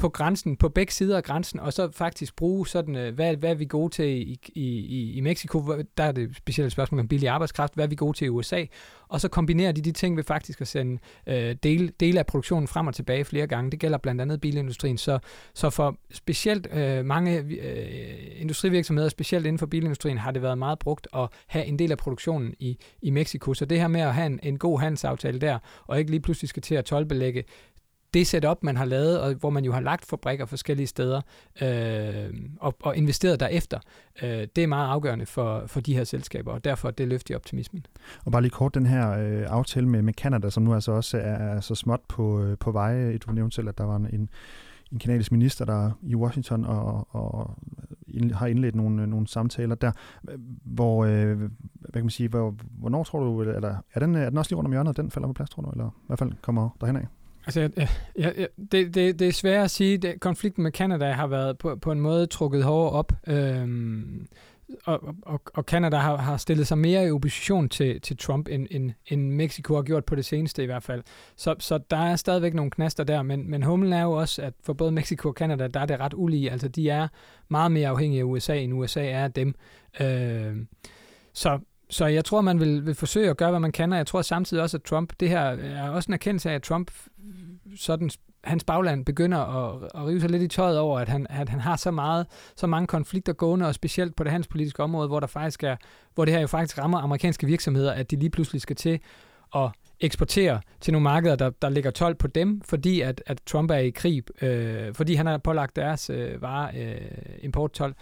på 0.00 0.08
grænsen, 0.08 0.56
på 0.56 0.68
begge 0.68 0.92
sider 0.92 1.16
af 1.16 1.24
grænsen, 1.24 1.60
og 1.60 1.72
så 1.72 1.90
faktisk 1.92 2.36
bruge 2.36 2.66
sådan, 2.66 2.96
øh, 2.96 3.14
hvad, 3.14 3.36
hvad 3.36 3.50
er 3.50 3.54
vi 3.54 3.64
gode 3.64 3.94
til 3.94 4.06
i, 4.06 4.38
i, 4.54 5.12
i 5.12 5.20
Mexico, 5.20 5.82
der 5.96 6.04
er 6.04 6.12
det 6.12 6.36
specielle 6.36 6.70
spørgsmål 6.70 7.00
om 7.00 7.08
billig 7.08 7.28
arbejdskraft, 7.28 7.74
hvad 7.74 7.84
er 7.84 7.88
vi 7.88 7.94
gode 7.94 8.16
til 8.16 8.24
i 8.24 8.28
USA, 8.28 8.64
og 9.08 9.20
så 9.20 9.28
kombinerer 9.28 9.72
de 9.72 9.80
de 9.80 9.92
ting 9.92 10.16
ved 10.16 10.24
faktisk 10.24 10.60
at 10.60 10.68
sende 10.68 10.98
øh, 11.26 11.56
dele, 11.62 11.92
dele 12.00 12.18
af 12.18 12.26
produktionen 12.26 12.68
frem 12.68 12.86
og 12.86 12.94
tilbage 12.94 13.24
flere 13.24 13.46
gange. 13.46 13.70
Det 13.70 13.80
gælder 13.80 13.98
blandt 13.98 14.20
andet 14.20 14.40
bilindustrien, 14.40 14.98
så, 14.98 15.18
så 15.54 15.70
for 15.70 15.96
specielt 16.12 16.68
øh, 16.72 17.04
mange 17.04 17.38
øh, 17.38 18.40
industrivirksomheder, 18.40 19.08
specielt 19.08 19.46
inden 19.46 19.58
for 19.58 19.66
bilindustrien, 19.66 20.18
har 20.18 20.30
det 20.30 20.42
været 20.42 20.58
meget 20.58 20.78
brugt 20.78 21.08
at 21.14 21.28
have 21.46 21.64
en 21.64 21.78
del 21.78 21.90
af 21.90 21.98
produktionen 21.98 22.54
i, 22.58 22.78
i 23.02 23.10
Mexico, 23.10 23.54
så 23.54 23.64
det 23.64 23.80
her 23.80 23.88
med 23.88 24.00
at 24.00 24.14
have 24.14 24.26
en, 24.26 24.40
en 24.42 24.58
god 24.58 24.80
handelsaftale 24.80 25.38
der, 25.38 25.58
og 25.86 25.98
ikke 25.98 26.10
lige 26.10 26.20
pludselig 26.20 26.48
skal 26.48 26.62
til 26.62 26.74
at 26.74 26.84
tolbelægge 26.84 27.44
det 28.14 28.26
setup, 28.26 28.62
man 28.62 28.76
har 28.76 28.84
lavet, 28.84 29.20
og 29.20 29.34
hvor 29.34 29.50
man 29.50 29.64
jo 29.64 29.72
har 29.72 29.80
lagt 29.80 30.04
fabrikker 30.04 30.46
forskellige 30.46 30.86
steder 30.86 31.20
øh, 31.62 32.34
og, 32.60 32.74
og 32.82 32.96
investeret 32.96 33.40
derefter, 33.40 33.78
øh, 34.22 34.46
det 34.56 34.58
er 34.58 34.66
meget 34.66 34.88
afgørende 34.88 35.26
for, 35.26 35.66
for 35.66 35.80
de 35.80 35.96
her 35.96 36.04
selskaber, 36.04 36.52
og 36.52 36.64
derfor 36.64 36.90
det 36.90 37.08
løfter 37.08 37.36
optimismen. 37.36 37.86
Og 38.24 38.32
bare 38.32 38.42
lige 38.42 38.50
kort, 38.50 38.74
den 38.74 38.86
her 38.86 39.10
øh, 39.10 39.42
aftale 39.48 39.88
med, 39.88 40.02
med 40.02 40.14
Canada, 40.14 40.50
som 40.50 40.62
nu 40.62 40.74
altså 40.74 40.92
også 40.92 41.18
er, 41.18 41.22
er 41.22 41.60
så 41.60 41.74
småt 41.74 42.00
på, 42.08 42.42
øh, 42.42 42.58
på 42.58 42.72
vej. 42.72 43.16
Du 43.16 43.32
nævnte 43.32 43.54
selv, 43.54 43.68
at 43.68 43.78
der 43.78 43.84
var 43.84 43.96
en, 43.96 44.28
en 44.92 44.98
kanadisk 44.98 45.32
minister, 45.32 45.64
der 45.64 45.90
i 46.02 46.16
Washington 46.16 46.64
og, 46.64 47.08
og 47.10 47.58
ind, 48.08 48.32
har 48.32 48.46
indledt 48.46 48.74
nogle, 48.74 49.02
øh, 49.02 49.08
nogle 49.08 49.28
samtaler 49.28 49.74
der, 49.74 49.92
hvor, 50.64 51.04
øh, 51.04 51.38
hvad 51.38 51.92
kan 51.92 52.02
man 52.02 52.10
sige, 52.10 52.28
hvor, 52.28 52.54
hvornår 52.78 53.04
tror 53.04 53.20
du, 53.20 53.42
eller 53.42 53.76
er 53.94 54.00
den, 54.00 54.14
er 54.14 54.28
den 54.28 54.38
også 54.38 54.50
lige 54.50 54.56
rundt 54.56 54.66
om 54.66 54.72
hjørnet, 54.72 54.96
den 54.96 55.10
falder 55.10 55.28
på 55.28 55.32
plads, 55.32 55.50
tror 55.50 55.62
du, 55.62 55.70
eller 55.70 55.86
i 55.86 56.06
hvert 56.06 56.18
fald 56.18 56.32
kommer 56.42 56.68
derhen 56.80 56.96
af? 56.96 57.06
Altså, 57.46 57.60
jeg, 57.60 57.88
jeg, 58.16 58.48
det, 58.72 58.94
det, 58.94 59.18
det 59.18 59.28
er 59.28 59.32
svært 59.32 59.64
at 59.64 59.70
sige. 59.70 59.98
Det, 59.98 60.20
konflikten 60.20 60.62
med 60.62 60.72
Canada 60.72 61.12
har 61.12 61.26
været 61.26 61.58
på, 61.58 61.76
på 61.76 61.92
en 61.92 62.00
måde 62.00 62.26
trukket 62.26 62.64
hårdere 62.64 62.92
op. 62.92 63.12
Øhm, 63.26 64.26
og, 64.84 65.14
og, 65.22 65.40
og 65.54 65.64
Canada 65.64 65.96
har, 65.96 66.16
har 66.16 66.36
stillet 66.36 66.66
sig 66.66 66.78
mere 66.78 67.06
i 67.06 67.10
opposition 67.10 67.68
til, 67.68 68.00
til 68.00 68.16
Trump, 68.16 68.48
end, 68.48 68.66
end, 68.70 68.92
end 69.06 69.30
Mexico 69.30 69.74
har 69.74 69.82
gjort 69.82 70.04
på 70.04 70.14
det 70.14 70.24
seneste 70.24 70.62
i 70.62 70.66
hvert 70.66 70.82
fald. 70.82 71.02
Så, 71.36 71.54
så 71.58 71.78
der 71.90 71.96
er 71.96 72.16
stadigvæk 72.16 72.54
nogle 72.54 72.70
knaster 72.70 73.04
der, 73.04 73.22
men, 73.22 73.50
men 73.50 73.62
humlen 73.62 73.92
er 73.92 74.02
jo 74.02 74.12
også, 74.12 74.42
at 74.42 74.54
for 74.62 74.72
både 74.72 74.92
Mexico 74.92 75.28
og 75.28 75.34
Canada, 75.34 75.66
der 75.66 75.80
er 75.80 75.86
det 75.86 76.00
ret 76.00 76.14
ulige. 76.14 76.50
Altså, 76.50 76.68
de 76.68 76.90
er 76.90 77.08
meget 77.48 77.72
mere 77.72 77.88
afhængige 77.88 78.20
af 78.20 78.24
USA, 78.24 78.56
end 78.56 78.74
USA 78.74 79.06
er 79.06 79.24
af 79.24 79.32
dem. 79.32 79.54
Øh, 80.00 80.56
så, 81.32 81.58
så 81.90 82.06
jeg 82.06 82.24
tror, 82.24 82.40
man 82.40 82.60
vil, 82.60 82.86
vil 82.86 82.94
forsøge 82.94 83.30
at 83.30 83.36
gøre, 83.36 83.50
hvad 83.50 83.60
man 83.60 83.72
kan, 83.72 83.92
og 83.92 83.98
jeg 83.98 84.06
tror 84.06 84.22
samtidig 84.22 84.62
også, 84.62 84.76
at 84.76 84.82
Trump, 84.82 85.12
det 85.20 85.28
her 85.28 85.40
er 85.40 85.90
også 85.90 86.08
en 86.08 86.14
erkendelse 86.14 86.50
af, 86.50 86.54
at 86.54 86.62
Trump 86.62 86.90
sådan 87.76 88.10
hans 88.44 88.64
bagland 88.64 89.04
begynder 89.04 89.38
at, 89.38 89.90
at 89.94 90.06
rive 90.06 90.20
sig 90.20 90.30
lidt 90.30 90.42
i 90.42 90.48
tøjet 90.48 90.78
over, 90.78 91.00
at 91.00 91.08
han, 91.08 91.26
at 91.30 91.48
han 91.48 91.60
har 91.60 91.76
så 91.76 91.90
meget, 91.90 92.26
så 92.56 92.66
mange 92.66 92.86
konflikter 92.86 93.32
gående, 93.32 93.66
og 93.66 93.74
specielt 93.74 94.16
på 94.16 94.24
det 94.24 94.32
hans 94.32 94.46
politiske 94.46 94.82
område, 94.82 95.08
hvor 95.08 95.20
der 95.20 95.26
faktisk 95.26 95.62
er, 95.62 95.76
hvor 96.14 96.24
det 96.24 96.34
her 96.34 96.40
jo 96.40 96.46
faktisk 96.46 96.78
rammer 96.78 96.98
amerikanske 96.98 97.46
virksomheder, 97.46 97.92
at 97.92 98.10
de 98.10 98.16
lige 98.16 98.30
pludselig 98.30 98.62
skal 98.62 98.76
til 98.76 99.00
at 99.56 99.70
eksportere 100.00 100.60
til 100.80 100.92
nogle 100.92 101.02
markeder, 101.02 101.36
der, 101.36 101.50
der 101.50 101.68
ligger 101.68 101.90
12 101.90 102.14
på 102.14 102.26
dem, 102.26 102.60
fordi 102.60 103.00
at, 103.00 103.22
at 103.26 103.40
Trump 103.46 103.70
er 103.70 103.76
i 103.76 103.90
krig, 103.90 104.42
øh, 104.42 104.94
fordi 104.94 105.14
han 105.14 105.26
har 105.26 105.38
pålagt 105.38 105.76
deres 105.76 106.10
øh, 106.10 106.42
vare 106.42 106.70
øh, 106.76 107.00
importtol. 107.42 107.94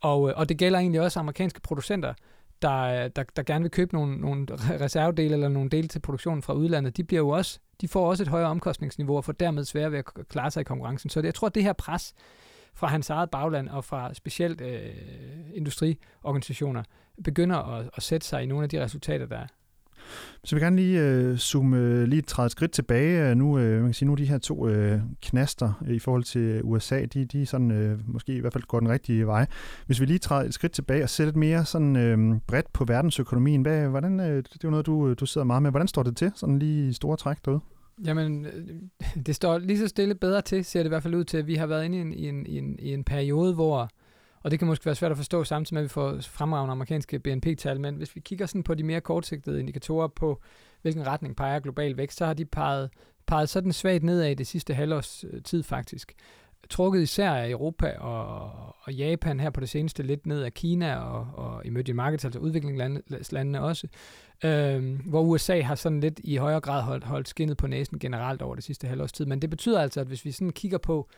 Og, 0.00 0.28
øh, 0.28 0.34
og 0.36 0.48
det 0.48 0.58
gælder 0.58 0.78
egentlig 0.78 1.00
også 1.00 1.20
amerikanske 1.20 1.60
producenter, 1.60 2.14
der, 2.62 3.08
der, 3.08 3.24
der 3.36 3.42
gerne 3.42 3.62
vil 3.62 3.70
købe 3.70 3.94
nogle, 3.94 4.16
nogle 4.16 4.46
reservedele 4.84 5.34
eller 5.34 5.48
nogle 5.48 5.70
dele 5.70 5.88
til 5.88 6.00
produktionen 6.00 6.42
fra 6.42 6.52
udlandet, 6.52 6.96
de 6.96 7.04
bliver 7.04 7.20
jo 7.20 7.28
også, 7.28 7.58
de 7.80 7.88
får 7.88 8.08
også 8.08 8.22
et 8.22 8.28
højere 8.28 8.48
omkostningsniveau 8.48 9.16
og 9.16 9.24
får 9.24 9.32
dermed 9.32 9.64
svære 9.64 9.92
ved 9.92 9.98
at 9.98 10.04
klare 10.28 10.50
sig 10.50 10.60
i 10.60 10.64
konkurrencen. 10.64 11.10
Så 11.10 11.20
jeg 11.20 11.34
tror, 11.34 11.46
at 11.46 11.54
det 11.54 11.62
her 11.62 11.72
pres 11.72 12.14
fra 12.74 12.86
hans 12.86 13.10
eget 13.10 13.30
bagland 13.30 13.68
og 13.68 13.84
fra 13.84 14.14
specielt 14.14 14.60
øh, 14.60 14.94
industriorganisationer 15.54 16.82
begynder 17.24 17.56
at, 17.56 17.90
at 17.96 18.02
sætte 18.02 18.26
sig 18.26 18.42
i 18.42 18.46
nogle 18.46 18.62
af 18.62 18.68
de 18.68 18.82
resultater, 18.82 19.26
der 19.26 19.36
er. 19.36 19.46
Så 20.44 20.56
vi 20.56 20.60
vil 20.60 20.64
gerne 20.64 20.76
lige 20.76 21.00
øh, 21.00 21.36
zoome 21.36 21.76
øh, 21.76 22.04
lige 22.04 22.22
træde 22.22 22.46
et 22.46 22.52
skridt 22.52 22.72
tilbage. 22.72 23.30
Øh, 23.30 23.36
nu, 23.36 23.58
øh, 23.58 23.76
man 23.76 23.84
kan 23.84 23.94
sige, 23.94 24.08
nu 24.08 24.14
de 24.14 24.24
her 24.24 24.38
to 24.38 24.68
øh, 24.68 25.00
knaster 25.22 25.72
øh, 25.86 25.94
i 25.94 25.98
forhold 25.98 26.24
til 26.24 26.60
USA, 26.64 27.04
de, 27.04 27.24
de 27.24 27.46
sådan, 27.46 27.70
øh, 27.70 27.98
måske 28.06 28.36
i 28.36 28.40
hvert 28.40 28.52
fald 28.52 28.64
går 28.64 28.80
den 28.80 28.88
rigtige 28.88 29.26
vej. 29.26 29.46
Hvis 29.86 30.00
vi 30.00 30.06
lige 30.06 30.18
træder 30.18 30.48
et 30.48 30.54
skridt 30.54 30.72
tilbage 30.72 31.02
og 31.02 31.10
sætter 31.10 31.28
lidt 31.28 31.36
mere 31.36 31.64
sådan, 31.64 31.96
øh, 31.96 32.40
bredt 32.46 32.72
på 32.72 32.84
verdensøkonomien, 32.84 33.62
hvad, 33.62 33.88
hvordan, 33.88 34.20
øh, 34.20 34.36
det 34.36 34.54
er 34.54 34.58
jo 34.64 34.70
noget, 34.70 34.86
du, 34.86 35.08
øh, 35.08 35.16
du 35.20 35.26
sidder 35.26 35.44
meget 35.44 35.62
med. 35.62 35.70
Hvordan 35.70 35.88
står 35.88 36.02
det 36.02 36.16
til, 36.16 36.32
sådan 36.34 36.58
lige 36.58 36.88
i 36.88 36.92
store 36.92 37.16
træk 37.16 37.36
derude? 37.44 37.60
Jamen, 38.04 38.46
øh, 38.46 38.52
det 39.26 39.34
står 39.34 39.58
lige 39.58 39.78
så 39.78 39.88
stille 39.88 40.14
bedre 40.14 40.42
til, 40.42 40.64
ser 40.64 40.80
det 40.80 40.86
i 40.86 40.88
hvert 40.88 41.02
fald 41.02 41.14
ud 41.14 41.24
til. 41.24 41.46
Vi 41.46 41.54
har 41.54 41.66
været 41.66 41.84
inde 41.84 41.98
i 41.98 42.00
en, 42.00 42.12
i 42.12 42.28
en, 42.28 42.46
i 42.46 42.58
en, 42.58 42.78
i 42.78 42.92
en 42.94 43.04
periode, 43.04 43.54
hvor 43.54 43.90
og 44.46 44.50
det 44.50 44.58
kan 44.58 44.68
måske 44.68 44.86
være 44.86 44.94
svært 44.94 45.10
at 45.10 45.16
forstå 45.16 45.44
samtidig 45.44 45.74
med, 45.74 45.80
at 45.80 45.84
vi 45.84 45.88
får 45.88 46.18
fremragende 46.20 46.72
amerikanske 46.72 47.18
BNP-tal, 47.18 47.80
men 47.80 47.94
hvis 47.94 48.14
vi 48.16 48.20
kigger 48.20 48.46
sådan 48.46 48.62
på 48.62 48.74
de 48.74 48.82
mere 48.82 49.00
kortsigtede 49.00 49.60
indikatorer 49.60 50.08
på, 50.08 50.42
hvilken 50.82 51.06
retning 51.06 51.36
peger 51.36 51.60
global 51.60 51.96
vækst, 51.96 52.18
så 52.18 52.26
har 52.26 52.34
de 52.34 52.44
peget, 52.44 52.90
peget 53.26 53.48
sådan 53.48 53.72
svagt 53.72 54.02
nedad 54.02 54.30
i 54.30 54.34
det 54.34 54.46
sidste 54.46 54.74
halvårs 54.74 55.24
øh, 55.24 55.42
tid 55.42 55.62
faktisk. 55.62 56.14
Trukket 56.70 57.02
især 57.02 57.30
af 57.30 57.50
Europa 57.50 57.98
og, 57.98 58.50
og 58.80 58.92
Japan 58.92 59.40
her 59.40 59.50
på 59.50 59.60
det 59.60 59.68
seneste, 59.68 60.02
lidt 60.02 60.26
ned 60.26 60.42
af 60.42 60.54
Kina 60.54 60.96
og, 60.96 61.28
og 61.34 61.66
emerging 61.66 61.96
markets, 61.96 62.24
altså 62.24 62.40
udviklingslandene 62.40 63.62
også, 63.62 63.88
øh, 64.44 65.00
hvor 65.06 65.20
USA 65.20 65.60
har 65.60 65.74
sådan 65.74 66.00
lidt 66.00 66.20
i 66.24 66.36
højere 66.36 66.60
grad 66.60 66.82
holdt, 66.82 67.04
holdt 67.04 67.28
skinnet 67.28 67.56
på 67.56 67.66
næsen 67.66 67.98
generelt 67.98 68.42
over 68.42 68.54
det 68.54 68.64
sidste 68.64 68.86
halvårs 68.86 69.12
tid. 69.12 69.26
Men 69.26 69.42
det 69.42 69.50
betyder 69.50 69.80
altså, 69.80 70.00
at 70.00 70.06
hvis 70.06 70.24
vi 70.24 70.32
sådan 70.32 70.50
kigger 70.50 70.78
på, 70.78 71.08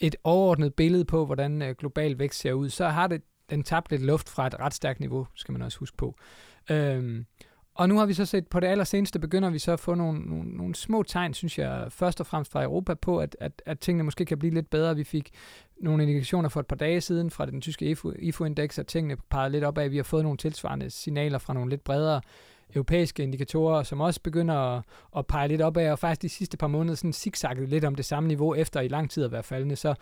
et 0.00 0.16
overordnet 0.24 0.74
billede 0.74 1.04
på, 1.04 1.26
hvordan 1.26 1.62
øh, 1.62 1.74
global 1.78 2.18
vækst 2.18 2.40
ser 2.40 2.52
ud, 2.52 2.68
så 2.68 2.88
har 2.88 3.06
det 3.06 3.22
den 3.50 3.62
tabt 3.62 3.90
lidt 3.90 4.02
luft 4.02 4.28
fra 4.28 4.46
et 4.46 4.60
ret 4.60 4.74
stærkt 4.74 5.00
niveau, 5.00 5.26
skal 5.34 5.52
man 5.52 5.62
også 5.62 5.78
huske 5.78 5.96
på. 5.96 6.14
Øhm, 6.70 7.26
og 7.74 7.88
nu 7.88 7.98
har 7.98 8.06
vi 8.06 8.14
så 8.14 8.24
set, 8.24 8.48
på 8.48 8.60
det 8.60 8.66
allerseneste 8.66 9.18
begynder 9.18 9.50
vi 9.50 9.58
så 9.58 9.72
at 9.72 9.80
få 9.80 9.94
nogle, 9.94 10.20
nogle, 10.20 10.50
nogle 10.50 10.74
små 10.74 11.02
tegn, 11.02 11.34
synes 11.34 11.58
jeg, 11.58 11.86
først 11.90 12.20
og 12.20 12.26
fremmest 12.26 12.52
fra 12.52 12.62
Europa 12.62 12.94
på, 12.94 13.18
at, 13.18 13.36
at, 13.40 13.62
at 13.66 13.78
tingene 13.78 14.04
måske 14.04 14.24
kan 14.24 14.38
blive 14.38 14.54
lidt 14.54 14.70
bedre. 14.70 14.96
Vi 14.96 15.04
fik 15.04 15.30
nogle 15.80 16.02
indikationer 16.02 16.48
for 16.48 16.60
et 16.60 16.66
par 16.66 16.76
dage 16.76 17.00
siden 17.00 17.30
fra 17.30 17.46
den 17.46 17.60
tyske 17.60 17.96
IFO-indeks, 18.18 18.78
at 18.78 18.86
tingene 18.86 19.16
pegede 19.30 19.50
lidt 19.52 19.64
op 19.64 19.78
af, 19.78 19.84
at 19.84 19.90
vi 19.90 19.96
har 19.96 20.04
fået 20.04 20.22
nogle 20.22 20.38
tilsvarende 20.38 20.90
signaler 20.90 21.38
fra 21.38 21.54
nogle 21.54 21.70
lidt 21.70 21.84
bredere 21.84 22.20
europæiske 22.74 23.22
indikatorer, 23.22 23.82
som 23.82 24.00
også 24.00 24.20
begynder 24.22 24.54
at, 24.54 24.82
at 25.16 25.26
pege 25.26 25.48
lidt 25.48 25.62
opad, 25.62 25.90
og 25.90 25.98
faktisk 25.98 26.22
de 26.22 26.28
sidste 26.28 26.56
par 26.56 26.66
måneder 26.66 26.94
sådan 26.94 27.12
zigzagget 27.12 27.68
lidt 27.68 27.84
om 27.84 27.94
det 27.94 28.04
samme 28.04 28.26
niveau, 28.26 28.54
efter 28.54 28.80
i 28.80 28.88
lang 28.88 29.10
tid 29.10 29.24
at 29.24 29.32
være 29.32 29.42
faldende. 29.42 29.76
Så 29.76 29.94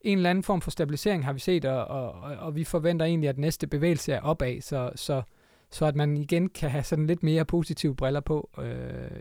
en 0.00 0.18
eller 0.18 0.30
anden 0.30 0.44
form 0.44 0.60
for 0.60 0.70
stabilisering 0.70 1.24
har 1.24 1.32
vi 1.32 1.38
set, 1.38 1.64
og, 1.64 1.84
og, 1.84 2.12
og 2.38 2.54
vi 2.54 2.64
forventer 2.64 3.06
egentlig, 3.06 3.28
at 3.28 3.38
næste 3.38 3.66
bevægelse 3.66 4.12
er 4.12 4.20
opad, 4.20 4.60
så, 4.60 4.90
så, 4.94 5.22
så 5.70 5.86
at 5.86 5.96
man 5.96 6.16
igen 6.16 6.48
kan 6.48 6.70
have 6.70 6.84
sådan 6.84 7.06
lidt 7.06 7.22
mere 7.22 7.44
positive 7.44 7.94
briller 7.94 8.20
på 8.20 8.50
øh, 8.58 8.72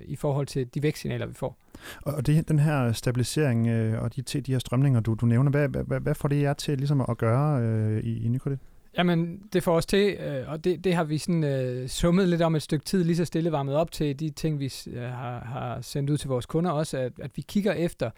i 0.06 0.16
forhold 0.16 0.48
til 0.48 0.74
de 0.74 0.84
vækstsignaler, 0.84 1.26
vi 1.26 1.34
får. 1.34 1.58
Og 2.02 2.28
det, 2.28 2.48
den 2.48 2.60
her 2.60 2.92
stabilisering 2.92 3.68
øh, 3.68 4.02
og 4.04 4.16
de, 4.16 4.22
de 4.22 4.52
her 4.52 4.60
strømninger, 4.60 5.00
du, 5.00 5.14
du 5.14 5.26
nævner, 5.26 5.52
hvad, 5.52 5.68
hvad, 5.68 6.00
hvad 6.00 6.16
får 6.16 6.28
det 6.28 6.42
jer 6.42 6.54
til 6.54 6.78
ligesom 6.78 7.06
at 7.10 7.18
gøre 7.18 7.62
øh, 7.62 8.04
i, 8.04 8.26
i 8.26 8.28
Nykredit? 8.28 8.60
Jamen, 8.98 9.42
det 9.54 9.64
får 9.64 9.76
os 9.76 9.86
til, 9.86 10.14
øh, 10.14 10.52
og 10.52 10.64
det, 10.64 10.84
det 10.84 10.96
har 10.96 11.04
vi 11.04 11.18
sådan 11.18 11.44
øh, 11.44 11.90
summet 11.90 12.30
lidt 12.30 12.42
om 12.42 12.56
et 12.56 12.62
stykke 12.62 12.86
tid, 12.86 13.04
lige 13.04 13.16
så 13.16 13.26
stille 13.26 13.52
varmet 13.52 13.76
op 13.76 13.92
til 13.92 14.20
de 14.20 14.30
ting, 14.30 14.60
vi 14.60 14.74
øh, 14.88 15.02
har, 15.02 15.40
har 15.40 15.82
sendt 15.82 16.10
ud 16.10 16.18
til 16.18 16.28
vores 16.28 16.46
kunder 16.46 16.72
også, 16.72 16.98
at, 16.98 17.14
at 17.22 17.32
vi 17.36 17.42
kigger 17.42 17.74
efter 17.74 18.10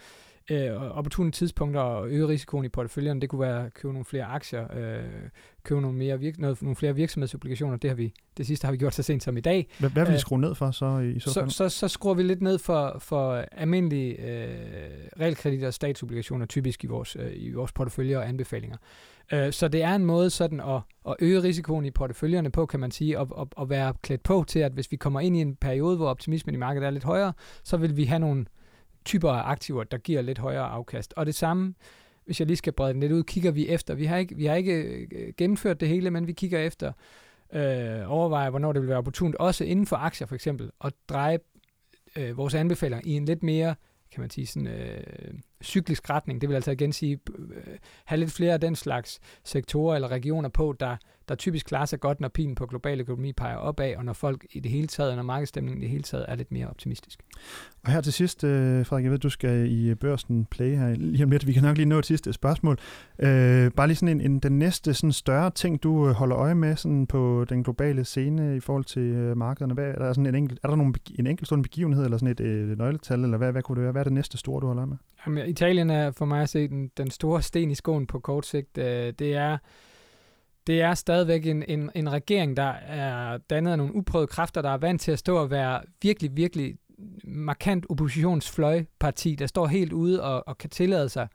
øh, 0.52 0.98
opportune 0.98 1.32
tidspunkter 1.32 1.82
og 1.82 2.10
øge 2.10 2.28
risikoen 2.28 2.66
i 2.66 2.70
porteføljen. 2.70 3.22
Det 3.22 3.30
kunne 3.30 3.42
være 3.42 3.66
at 3.66 3.74
købe 3.74 3.94
nogle 3.94 4.06
flere 4.06 4.24
aktier, 4.26 4.78
øh, 4.78 5.04
købe 5.64 5.82
nogle, 5.82 5.98
mere 5.98 6.20
virk- 6.20 6.40
noget, 6.40 6.62
nogle 6.62 6.76
flere 6.76 6.96
virksomhedsobligationer. 6.96 7.78
Det 7.78 7.90
har 7.90 7.96
vi 7.96 8.14
det 8.38 8.48
sidste 8.48 8.66
har 8.66 8.72
vi 8.72 8.78
gjort 8.78 8.94
så 8.94 9.04
sent 9.04 9.24
som 9.24 9.38
i 9.38 9.42
dag. 9.42 9.68
Hvad, 9.80 9.90
hvad 9.90 10.06
vil 10.06 10.16
I 10.16 10.20
skrue 10.20 10.42
ned 10.42 10.56
for 10.56 10.72
så 10.72 11.00
i 11.00 11.20
så? 11.20 11.34
Så, 11.34 11.46
så, 11.50 11.70
så 11.70 11.88
skruer 11.88 12.14
vi 12.14 12.24
lidt 12.24 12.42
ned 12.42 12.60
for, 12.60 12.96
for 13.00 13.34
almindelige 13.52 14.16
øh, 14.16 14.50
realkredit 15.20 15.64
og 15.64 15.74
statsobligationer, 15.74 16.46
typisk 16.46 16.84
i 16.84 16.88
vores, 16.88 17.18
øh, 17.20 17.32
i 17.36 17.52
vores 17.52 17.72
portefølje 17.72 18.18
og 18.18 18.28
anbefalinger. 18.30 18.78
Øh, 19.34 19.54
så 19.54 19.68
det 19.68 19.84
er 19.84 19.96
en 19.96 20.06
måde 20.06 20.30
sådan 20.30 20.60
at, 20.60 20.82
at 21.08 21.16
øge 21.20 21.44
risikoen 21.44 21.86
i 21.86 21.92
porteføljerne 21.92 22.52
på, 22.52 22.66
kan 22.66 22.80
man 22.80 22.92
sige, 22.92 23.20
og, 23.20 23.28
og, 23.32 23.50
og 23.56 23.70
være 23.70 23.94
klædt 24.02 24.24
på 24.24 24.44
til, 24.48 24.60
at 24.60 24.72
hvis 24.72 24.92
vi 24.92 24.96
kommer 24.96 25.20
ind 25.20 25.38
i 25.38 25.42
en 25.42 25.56
periode, 25.56 25.98
hvor 25.98 26.08
optimismen 26.08 26.56
i 26.56 26.58
markedet 26.58 26.86
er 26.86 26.92
lidt 26.92 27.04
højere, 27.04 27.34
så 27.64 27.78
vil 27.78 27.98
vi 27.98 28.04
have 28.04 28.20
nogle 28.20 28.46
typer 29.06 29.32
af 29.32 29.52
aktiver, 29.52 29.84
der 29.84 29.98
giver 29.98 30.22
lidt 30.22 30.40
højere 30.40 30.66
afkast. 30.66 31.14
Og 31.18 31.26
det 31.26 31.36
samme, 31.36 31.74
hvis 32.26 32.40
jeg 32.40 32.48
lige 32.48 32.58
skal 32.58 32.74
brede 32.74 32.94
den 32.94 33.00
lidt 33.00 33.12
ud, 33.12 33.24
kigger 33.24 33.52
vi 33.52 33.70
efter. 33.70 33.96
Vi 33.96 34.06
har 34.06 34.18
ikke, 34.18 34.36
vi 34.36 34.46
har 34.46 34.56
ikke 34.56 34.82
øh, 34.82 35.34
gennemført 35.38 35.80
det 35.80 35.88
hele, 35.88 36.12
men 36.12 36.28
vi 36.28 36.34
kigger 36.34 36.60
efter, 36.60 36.92
øh, 37.54 38.12
overvejer, 38.12 38.50
hvornår 38.50 38.74
det 38.74 38.82
vil 38.82 38.90
være 38.90 38.98
opportunt, 38.98 39.36
også 39.36 39.64
inden 39.64 39.86
for 39.86 39.96
aktier 39.96 40.28
for 40.28 40.36
eksempel, 40.36 40.72
at 40.84 40.94
dreje 41.10 41.40
øh, 42.16 42.38
vores 42.38 42.54
anbefalinger 42.54 43.02
i 43.04 43.12
en 43.14 43.26
lidt 43.26 43.44
mere 43.44 43.76
kan 44.14 44.22
man 44.22 44.30
sige, 44.30 44.48
sådan, 44.48 44.68
øh, 44.68 45.34
cyklisk 45.64 46.10
retning. 46.10 46.42
Det 46.42 46.50
vil 46.50 46.56
altså 46.56 46.72
igen 46.72 46.94
sige, 46.94 47.20
øh, 47.38 47.78
have 48.06 48.20
lidt 48.20 48.32
flere 48.32 48.54
af 48.54 48.62
den 48.62 48.76
slags 48.76 49.20
sektorer 49.44 49.96
eller 49.96 50.08
regioner 50.08 50.50
på, 50.50 50.76
der, 50.80 50.98
der 51.30 51.36
typisk 51.36 51.66
klarer 51.66 51.86
sig 51.86 52.00
godt, 52.00 52.22
når 52.22 52.28
pilen 52.28 52.56
på 52.56 52.66
global 52.66 53.00
økonomi 53.00 53.34
peger 53.34 53.56
opad, 53.56 53.96
og 53.96 54.06
når 54.06 54.14
folk 54.14 54.46
i 54.52 54.60
det 54.60 54.72
hele 54.72 54.88
taget, 54.88 55.16
når 55.16 55.24
markedsstemningen 55.24 55.82
i 55.82 55.86
det 55.86 55.92
hele 55.92 56.04
taget 56.04 56.26
er 56.28 56.36
lidt 56.36 56.52
mere 56.52 56.68
optimistisk. 56.68 57.20
Og 57.84 57.92
her 57.92 58.02
til 58.02 58.14
sidst, 58.14 58.44
øh, 58.44 58.86
Frederik, 58.86 59.04
jeg 59.04 59.12
ved, 59.12 59.20
du 59.20 59.30
skal 59.30 59.72
i 59.72 59.96
børsen 59.96 60.46
play 60.46 60.78
her 60.78 60.96
lige 60.96 61.24
om 61.24 61.32
lidt. 61.32 61.48
Vi 61.48 61.54
kan 61.54 61.64
nok 61.64 61.78
lige 61.78 61.86
nå 61.86 62.00
et 62.00 62.06
sidste 62.06 62.34
spørgsmål. 62.34 62.78
Øh, 63.20 63.72
bare 63.72 63.88
lige 63.88 63.96
sådan 63.96 64.22
en, 64.22 64.32
en, 64.32 64.40
den 64.40 64.60
næste 64.60 64.94
sådan 64.94 65.12
større 65.12 65.52
ting, 65.52 65.84
du 65.84 66.08
øh, 66.08 66.14
holder 66.14 66.38
øje 66.38 66.56
med 66.56 66.76
sådan 66.76 67.08
på 67.08 67.46
den 67.50 67.64
globale 67.64 68.06
scene 68.06 68.58
i 68.58 68.60
forhold 68.60 68.86
til 68.86 69.02
øh, 69.02 69.38
markederne. 69.38 69.74
Hvad, 69.74 69.86
er, 69.86 69.96
der 69.96 70.14
sådan 70.14 70.26
en 70.26 70.36
enkelt, 70.36 70.60
er 70.64 70.68
der 70.68 70.76
nogen, 70.76 70.96
en 71.20 71.28
enkeltstående 71.28 71.64
begivenhed, 71.64 72.06
eller 72.06 72.18
sådan 72.18 72.32
et 72.32 72.40
øh, 72.40 72.78
nøgletal, 72.78 73.24
eller 73.24 73.38
hvad, 73.38 73.52
hvad 73.52 73.62
kunne 73.62 73.76
det 73.76 73.84
være? 73.84 73.92
Hvad 73.92 74.02
er 74.02 74.04
det 74.04 74.14
næste 74.14 74.38
store, 74.38 74.62
du 74.62 74.68
holder 74.68 74.82
øje 74.82 74.90
med? 74.90 74.98
Jamen, 75.26 75.50
Italien 75.50 75.90
er 75.90 76.12
for 76.12 76.26
mig 76.26 76.42
at 76.42 76.50
se 76.50 76.68
den, 76.68 76.92
den 76.98 77.10
store 77.10 77.42
sten 77.42 77.72
i 77.72 77.76
skoen 77.76 78.08
på 78.08 78.20
kort 78.20 78.46
sigt. 78.46 78.78
Øh, 78.78 79.14
det 79.20 79.36
er 79.36 79.58
det 80.68 80.82
er 80.82 80.94
stadigvæk 80.94 81.46
en, 81.46 81.64
en, 81.68 81.90
en 81.96 82.12
regering, 82.12 82.58
der 82.58 82.74
er 82.88 83.38
dannet 83.38 83.72
af 83.72 83.78
nogle 83.78 83.96
uprøvede 83.96 84.28
kræfter, 84.28 84.62
der 84.62 84.70
er 84.70 84.78
vant 84.78 85.02
til 85.02 85.12
at 85.12 85.20
stå 85.20 85.38
og 85.38 85.52
være 85.52 85.82
virkelig, 86.02 86.38
virkelig 86.38 86.76
markant 87.24 87.86
oppositionsfløjparti, 87.90 89.36
der 89.36 89.48
står 89.48 89.68
helt 89.68 89.94
ude 89.94 90.24
og, 90.24 90.48
og 90.48 90.58
kan 90.58 90.70
tillade 90.70 91.10
sig 91.10 91.28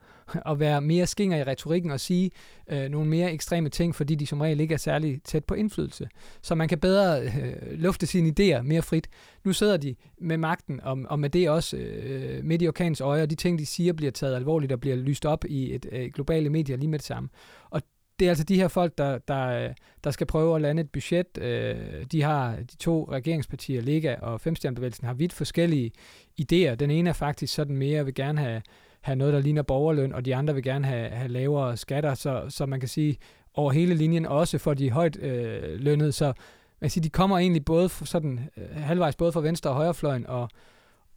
at 0.46 0.60
være 0.60 0.80
mere 0.80 1.06
skinger 1.06 1.36
i 1.36 1.44
retorikken 1.44 1.90
og 1.90 2.00
sige 2.00 2.30
øh, 2.70 2.88
nogle 2.88 3.08
mere 3.08 3.32
ekstreme 3.32 3.68
ting, 3.68 3.94
fordi 3.94 4.14
de 4.14 4.26
som 4.26 4.40
regel 4.40 4.60
ikke 4.60 4.74
er 4.74 4.78
særlig 4.78 5.22
tæt 5.24 5.44
på 5.44 5.54
indflydelse. 5.54 6.08
Så 6.42 6.54
man 6.54 6.68
kan 6.68 6.78
bedre 6.78 7.22
øh, 7.22 7.72
lufte 7.72 8.06
sine 8.06 8.28
idéer 8.28 8.62
mere 8.62 8.82
frit. 8.82 9.08
Nu 9.44 9.52
sidder 9.52 9.76
de 9.76 9.94
med 10.20 10.36
magten, 10.36 10.80
og, 10.80 10.98
og 11.08 11.18
med 11.18 11.30
det 11.30 11.50
også 11.50 11.76
øh, 11.76 12.44
midt 12.44 12.62
i 12.62 12.68
orkanens 12.68 13.00
øje, 13.00 13.22
og 13.22 13.30
de 13.30 13.34
ting, 13.34 13.58
de 13.58 13.66
siger, 13.66 13.92
bliver 13.92 14.12
taget 14.12 14.36
alvorligt 14.36 14.72
og 14.72 14.80
bliver 14.80 14.96
lyst 14.96 15.26
op 15.26 15.44
i 15.48 15.74
et 15.74 15.86
øh, 15.92 16.10
globale 16.14 16.50
medier 16.50 16.76
lige 16.76 16.90
med 16.90 16.98
det 16.98 17.06
samme. 17.06 17.28
Og 17.70 17.82
det 18.18 18.24
er 18.24 18.30
altså 18.30 18.44
de 18.44 18.56
her 18.56 18.68
folk, 18.68 18.98
der, 18.98 19.18
der, 19.18 19.72
der 20.04 20.10
skal 20.10 20.26
prøve 20.26 20.54
at 20.54 20.62
lande 20.62 20.82
et 20.82 20.90
budget. 20.90 21.38
Øh, 21.40 21.76
de 22.12 22.22
har 22.22 22.56
de 22.56 22.76
to 22.76 23.08
regeringspartier, 23.12 23.82
Lega 23.82 24.16
og 24.22 24.40
Femstjernebevægelsen, 24.40 25.06
har 25.06 25.14
vidt 25.14 25.32
forskellige 25.32 25.92
idéer. 26.40 26.74
Den 26.74 26.90
ene 26.90 27.08
er 27.08 27.14
faktisk 27.14 27.54
sådan 27.54 27.76
mere, 27.76 28.04
vil 28.04 28.14
gerne 28.14 28.40
have, 28.40 28.62
have 29.00 29.16
noget, 29.16 29.34
der 29.34 29.40
ligner 29.40 29.62
borgerløn, 29.62 30.12
og 30.12 30.24
de 30.24 30.36
andre 30.36 30.54
vil 30.54 30.62
gerne 30.62 30.86
have, 30.86 31.08
have 31.08 31.28
lavere 31.28 31.76
skatter, 31.76 32.14
så, 32.14 32.44
så 32.48 32.66
man 32.66 32.80
kan 32.80 32.88
sige 32.88 33.16
over 33.54 33.72
hele 33.72 33.94
linjen, 33.94 34.26
også 34.26 34.58
for 34.58 34.74
de 34.74 34.90
højt 34.90 35.22
øh, 35.22 35.80
lønnede. 35.80 36.12
Så 36.12 36.24
man 36.24 36.34
kan 36.80 36.90
sige, 36.90 37.04
de 37.04 37.10
kommer 37.10 37.38
egentlig 37.38 37.64
både 37.64 37.88
for, 37.88 38.04
sådan, 38.04 38.50
øh, 38.56 38.76
halvvejs 38.76 39.16
både 39.16 39.32
fra 39.32 39.40
venstre 39.40 39.70
og 39.70 39.76
højrefløjen, 39.76 40.26
og, 40.26 40.48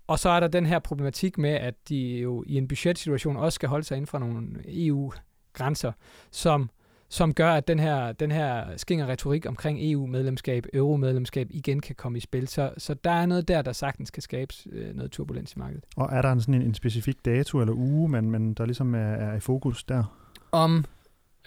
og 0.07 0.19
så 0.19 0.29
er 0.29 0.39
der 0.39 0.47
den 0.47 0.65
her 0.65 0.79
problematik 0.79 1.37
med, 1.37 1.49
at 1.49 1.73
de 1.89 2.17
jo 2.17 2.43
i 2.47 2.57
en 2.57 2.67
budgetsituation 2.67 3.37
også 3.37 3.55
skal 3.55 3.69
holde 3.69 3.85
sig 3.85 3.95
inden 3.97 4.07
for 4.07 4.19
nogle 4.19 4.47
EU-grænser, 4.67 5.91
som 6.31 6.69
som 7.11 7.33
gør, 7.33 7.51
at 7.51 7.67
den 7.67 7.79
her, 7.79 8.11
den 8.11 8.31
her 8.31 8.77
skinger 8.77 9.07
retorik 9.07 9.45
omkring 9.45 9.79
EU-medlemskab, 9.81 10.65
euro-medlemskab 10.73 11.47
igen 11.49 11.79
kan 11.79 11.95
komme 11.95 12.17
i 12.17 12.21
spil. 12.21 12.47
Så, 12.47 12.71
så 12.77 12.93
der 12.93 13.11
er 13.11 13.25
noget 13.25 13.47
der, 13.47 13.61
der 13.61 13.71
sagtens 13.71 14.11
kan 14.11 14.21
skabes 14.21 14.67
øh, 14.71 14.95
noget 14.95 15.11
turbulens 15.11 15.53
i 15.53 15.59
markedet. 15.59 15.83
Og 15.95 16.09
er 16.11 16.21
der 16.21 16.31
en, 16.31 16.41
sådan 16.41 16.53
en, 16.53 16.61
en 16.61 16.73
specifik 16.73 17.25
dato 17.25 17.59
eller 17.59 17.73
uge, 17.73 18.09
man, 18.09 18.31
man 18.31 18.53
der 18.53 18.65
ligesom 18.65 18.95
er, 18.95 18.99
er 18.99 19.35
i 19.35 19.39
fokus 19.39 19.83
der? 19.83 20.03
Om 20.51 20.85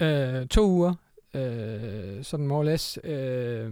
øh, 0.00 0.47
to 0.47 0.71
uger, 0.71 0.94
øh, 1.35 2.25
sådan 2.25 2.47
more 2.47 2.59
or 2.59 2.64
less, 2.64 2.99
øh, 3.04 3.71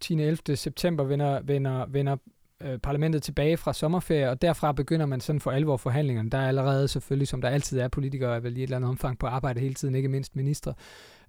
10. 0.00 0.20
11. 0.20 0.56
september 0.56 1.04
vender, 1.04 1.40
vender, 1.42 1.86
vender 1.88 2.16
øh, 2.62 2.78
parlamentet 2.78 3.22
tilbage 3.22 3.56
fra 3.56 3.72
sommerferie, 3.72 4.30
og 4.30 4.42
derfra 4.42 4.72
begynder 4.72 5.06
man 5.06 5.20
sådan 5.20 5.40
for 5.40 5.50
alvor 5.50 5.76
forhandlingerne. 5.76 6.30
Der 6.30 6.38
er 6.38 6.48
allerede 6.48 6.88
selvfølgelig, 6.88 7.28
som 7.28 7.40
der 7.40 7.48
altid 7.48 7.78
er 7.78 7.88
politikere, 7.88 8.36
er 8.36 8.40
vel 8.40 8.56
i 8.56 8.60
et 8.60 8.62
eller 8.62 8.76
andet 8.76 8.90
omfang 8.90 9.18
på 9.18 9.26
arbejde 9.26 9.60
hele 9.60 9.74
tiden, 9.74 9.94
ikke 9.94 10.08
mindst 10.08 10.36
ministre. 10.36 10.74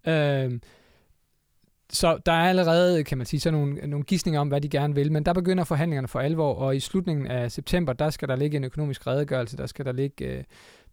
Øh, 0.08 0.60
så 1.90 2.18
der 2.26 2.32
er 2.32 2.50
allerede, 2.50 3.04
kan 3.04 3.18
man 3.18 3.28
sige, 3.28 3.40
sådan 3.40 3.60
nogle, 3.60 3.88
nogle 3.88 4.06
gissninger 4.06 4.42
om, 4.42 4.48
hvad 4.48 4.62
de 4.62 4.70
gerne 4.70 4.96
vil, 4.96 5.12
men 5.12 5.26
der 5.26 5.34
begynder 5.34 5.64
forhandlingerne 5.64 6.08
for 6.08 6.20
alvor, 6.20 6.54
og 6.54 6.76
i 6.76 6.80
slutningen 6.80 7.28
af 7.28 7.52
september, 7.52 7.94
der 7.94 8.10
skal 8.10 8.28
der 8.28 8.36
ligge 8.36 8.58
en 8.58 8.64
økonomisk 8.64 9.08
redegørelse, 9.08 9.58
der 9.58 9.66
skal 9.66 9.86
der 9.86 9.92
ligge, 9.92 10.26
øh, 10.26 10.44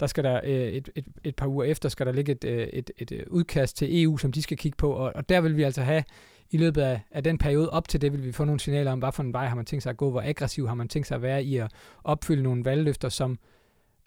der 0.00 0.07
skal 0.07 0.25
der 0.25 0.40
øh, 0.45 0.50
et, 0.52 0.90
et, 0.95 1.05
et 1.25 1.37
par 1.37 1.47
uger 1.47 1.64
efter, 1.64 1.88
skal 1.88 2.07
der 2.07 2.12
ligge 2.12 2.33
et, 2.33 2.45
øh, 2.45 2.67
et, 2.67 2.90
et, 2.99 3.12
et 3.12 3.29
udkast 3.29 3.76
til 3.76 4.02
EU, 4.02 4.17
som 4.17 4.33
de 4.33 4.43
skal 4.43 4.57
kigge 4.57 4.76
på, 4.76 4.90
og, 4.93 5.12
og 5.14 5.29
der 5.29 5.40
vil 5.40 5.57
vi 5.57 5.62
altså 5.62 5.83
have, 5.83 6.05
i 6.50 6.57
løbet 6.57 6.83
af, 6.83 7.00
af 7.11 7.25
den 7.25 7.38
periode 7.38 7.71
op 7.71 7.88
til 7.88 8.00
det, 8.00 8.12
vil 8.12 8.25
vi 8.25 8.33
få 8.33 8.45
nogle 8.45 8.61
signaler 8.61 8.93
om, 8.93 8.99
hvad 8.99 9.12
for 9.12 9.23
en 9.23 9.33
vej 9.33 9.47
har 9.47 9.57
man 9.57 9.64
tænkt 9.64 9.83
sig 9.83 9.90
at 9.90 9.97
gå, 9.97 10.11
hvor 10.11 10.23
aggressiv 10.25 10.69
har 10.69 10.75
man 10.75 10.88
tænkt 10.88 11.09
sig 11.09 11.14
at 11.14 11.23
være 11.23 11.45
i 11.45 11.57
at 11.57 11.73
opfylde 12.05 12.43
nogle 12.43 12.64
valgløfter, 12.64 13.09
som 13.09 13.38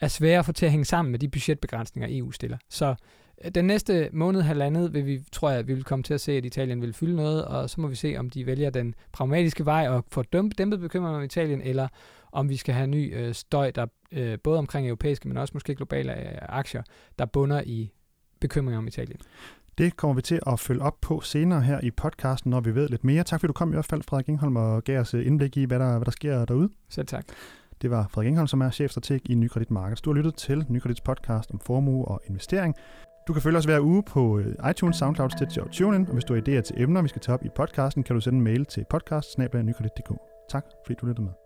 er 0.01 0.07
svære 0.07 0.39
at 0.39 0.45
få 0.45 0.51
til 0.51 0.65
at 0.65 0.71
hænge 0.71 0.85
sammen 0.85 1.11
med 1.11 1.19
de 1.19 1.27
budgetbegrænsninger, 1.27 2.19
EU 2.19 2.31
stiller. 2.31 2.57
Så 2.69 2.95
den 3.55 3.65
næste 3.65 4.09
måned, 4.13 4.41
halvandet, 4.41 4.93
vil 4.93 5.05
vi, 5.05 5.21
tror 5.31 5.49
jeg, 5.49 5.67
vi 5.67 5.73
vil 5.73 5.83
komme 5.83 6.03
til 6.03 6.13
at 6.13 6.21
se, 6.21 6.31
at 6.31 6.45
Italien 6.45 6.81
vil 6.81 6.93
fylde 6.93 7.15
noget, 7.15 7.45
og 7.45 7.69
så 7.69 7.81
må 7.81 7.87
vi 7.87 7.95
se, 7.95 8.15
om 8.17 8.29
de 8.29 8.45
vælger 8.45 8.69
den 8.69 8.95
pragmatiske 9.11 9.65
vej 9.65 9.87
og 9.89 10.05
får 10.11 10.21
dæmpet 10.23 10.79
bekymringer 10.79 11.17
om 11.17 11.23
Italien, 11.23 11.61
eller 11.61 11.87
om 12.31 12.49
vi 12.49 12.57
skal 12.57 12.75
have 12.75 12.87
ny 12.87 13.15
øh, 13.15 13.33
støj, 13.33 13.71
der 13.71 13.85
øh, 14.11 14.37
både 14.43 14.59
omkring 14.59 14.87
europæiske, 14.87 15.27
men 15.27 15.37
også 15.37 15.51
måske 15.53 15.75
globale 15.75 16.19
øh, 16.19 16.37
aktier, 16.41 16.83
der 17.19 17.25
bunder 17.25 17.61
i 17.65 17.93
bekymringer 18.41 18.77
om 18.77 18.87
Italien. 18.87 19.19
Det 19.77 19.97
kommer 19.97 20.15
vi 20.15 20.21
til 20.21 20.39
at 20.47 20.59
følge 20.59 20.81
op 20.81 21.01
på 21.01 21.21
senere 21.21 21.61
her 21.61 21.79
i 21.83 21.91
podcasten, 21.91 22.49
når 22.49 22.61
vi 22.61 22.75
ved 22.75 22.89
lidt 22.89 23.03
mere. 23.03 23.23
Tak 23.23 23.39
fordi 23.39 23.47
du 23.47 23.53
kom 23.53 23.69
i 23.69 23.73
hvert 23.73 23.85
fald, 23.85 24.03
Frederik 24.03 24.29
Ingholm, 24.29 24.55
og 24.55 24.83
gav 24.83 24.99
os 24.99 25.13
indblik 25.13 25.57
i, 25.57 25.63
hvad 25.63 25.79
der, 25.79 25.97
hvad 25.97 26.05
der 26.05 26.11
sker 26.11 26.45
derude. 26.45 26.69
Selv 26.89 27.07
tak. 27.07 27.25
Det 27.81 27.91
var 27.91 28.07
Frederik 28.11 28.27
Ingholm, 28.27 28.47
som 28.47 28.61
er 28.61 28.71
chefstrateg 28.71 29.29
i 29.29 29.35
Nykredit 29.35 29.71
Markets. 29.71 30.01
Du 30.01 30.09
har 30.09 30.15
lyttet 30.15 30.35
til 30.35 30.65
Nykredits 30.69 31.01
podcast 31.01 31.51
om 31.51 31.59
formue 31.59 32.05
og 32.05 32.21
investering. 32.25 32.75
Du 33.27 33.33
kan 33.33 33.41
følge 33.41 33.57
os 33.57 33.65
hver 33.65 33.79
uge 33.79 34.03
på 34.03 34.39
øh, 34.39 34.69
iTunes, 34.69 34.97
SoundCloud, 34.97 35.29
Stitcher 35.29 35.63
og 35.63 35.71
TuneIn, 35.71 36.07
og 36.07 36.13
hvis 36.13 36.23
du 36.23 36.33
har 36.33 36.41
idéer 36.41 36.61
til 36.61 36.81
emner, 36.81 37.01
vi 37.01 37.07
skal 37.07 37.21
tage 37.21 37.33
op 37.33 37.45
i 37.45 37.49
podcasten, 37.49 38.03
kan 38.03 38.15
du 38.15 38.21
sende 38.21 38.37
en 38.37 38.43
mail 38.43 38.65
til 38.65 38.85
podcast 38.89 39.37
Tak 40.49 40.65
fordi 40.85 40.97
du 41.01 41.05
lyttede 41.05 41.25
med. 41.25 41.42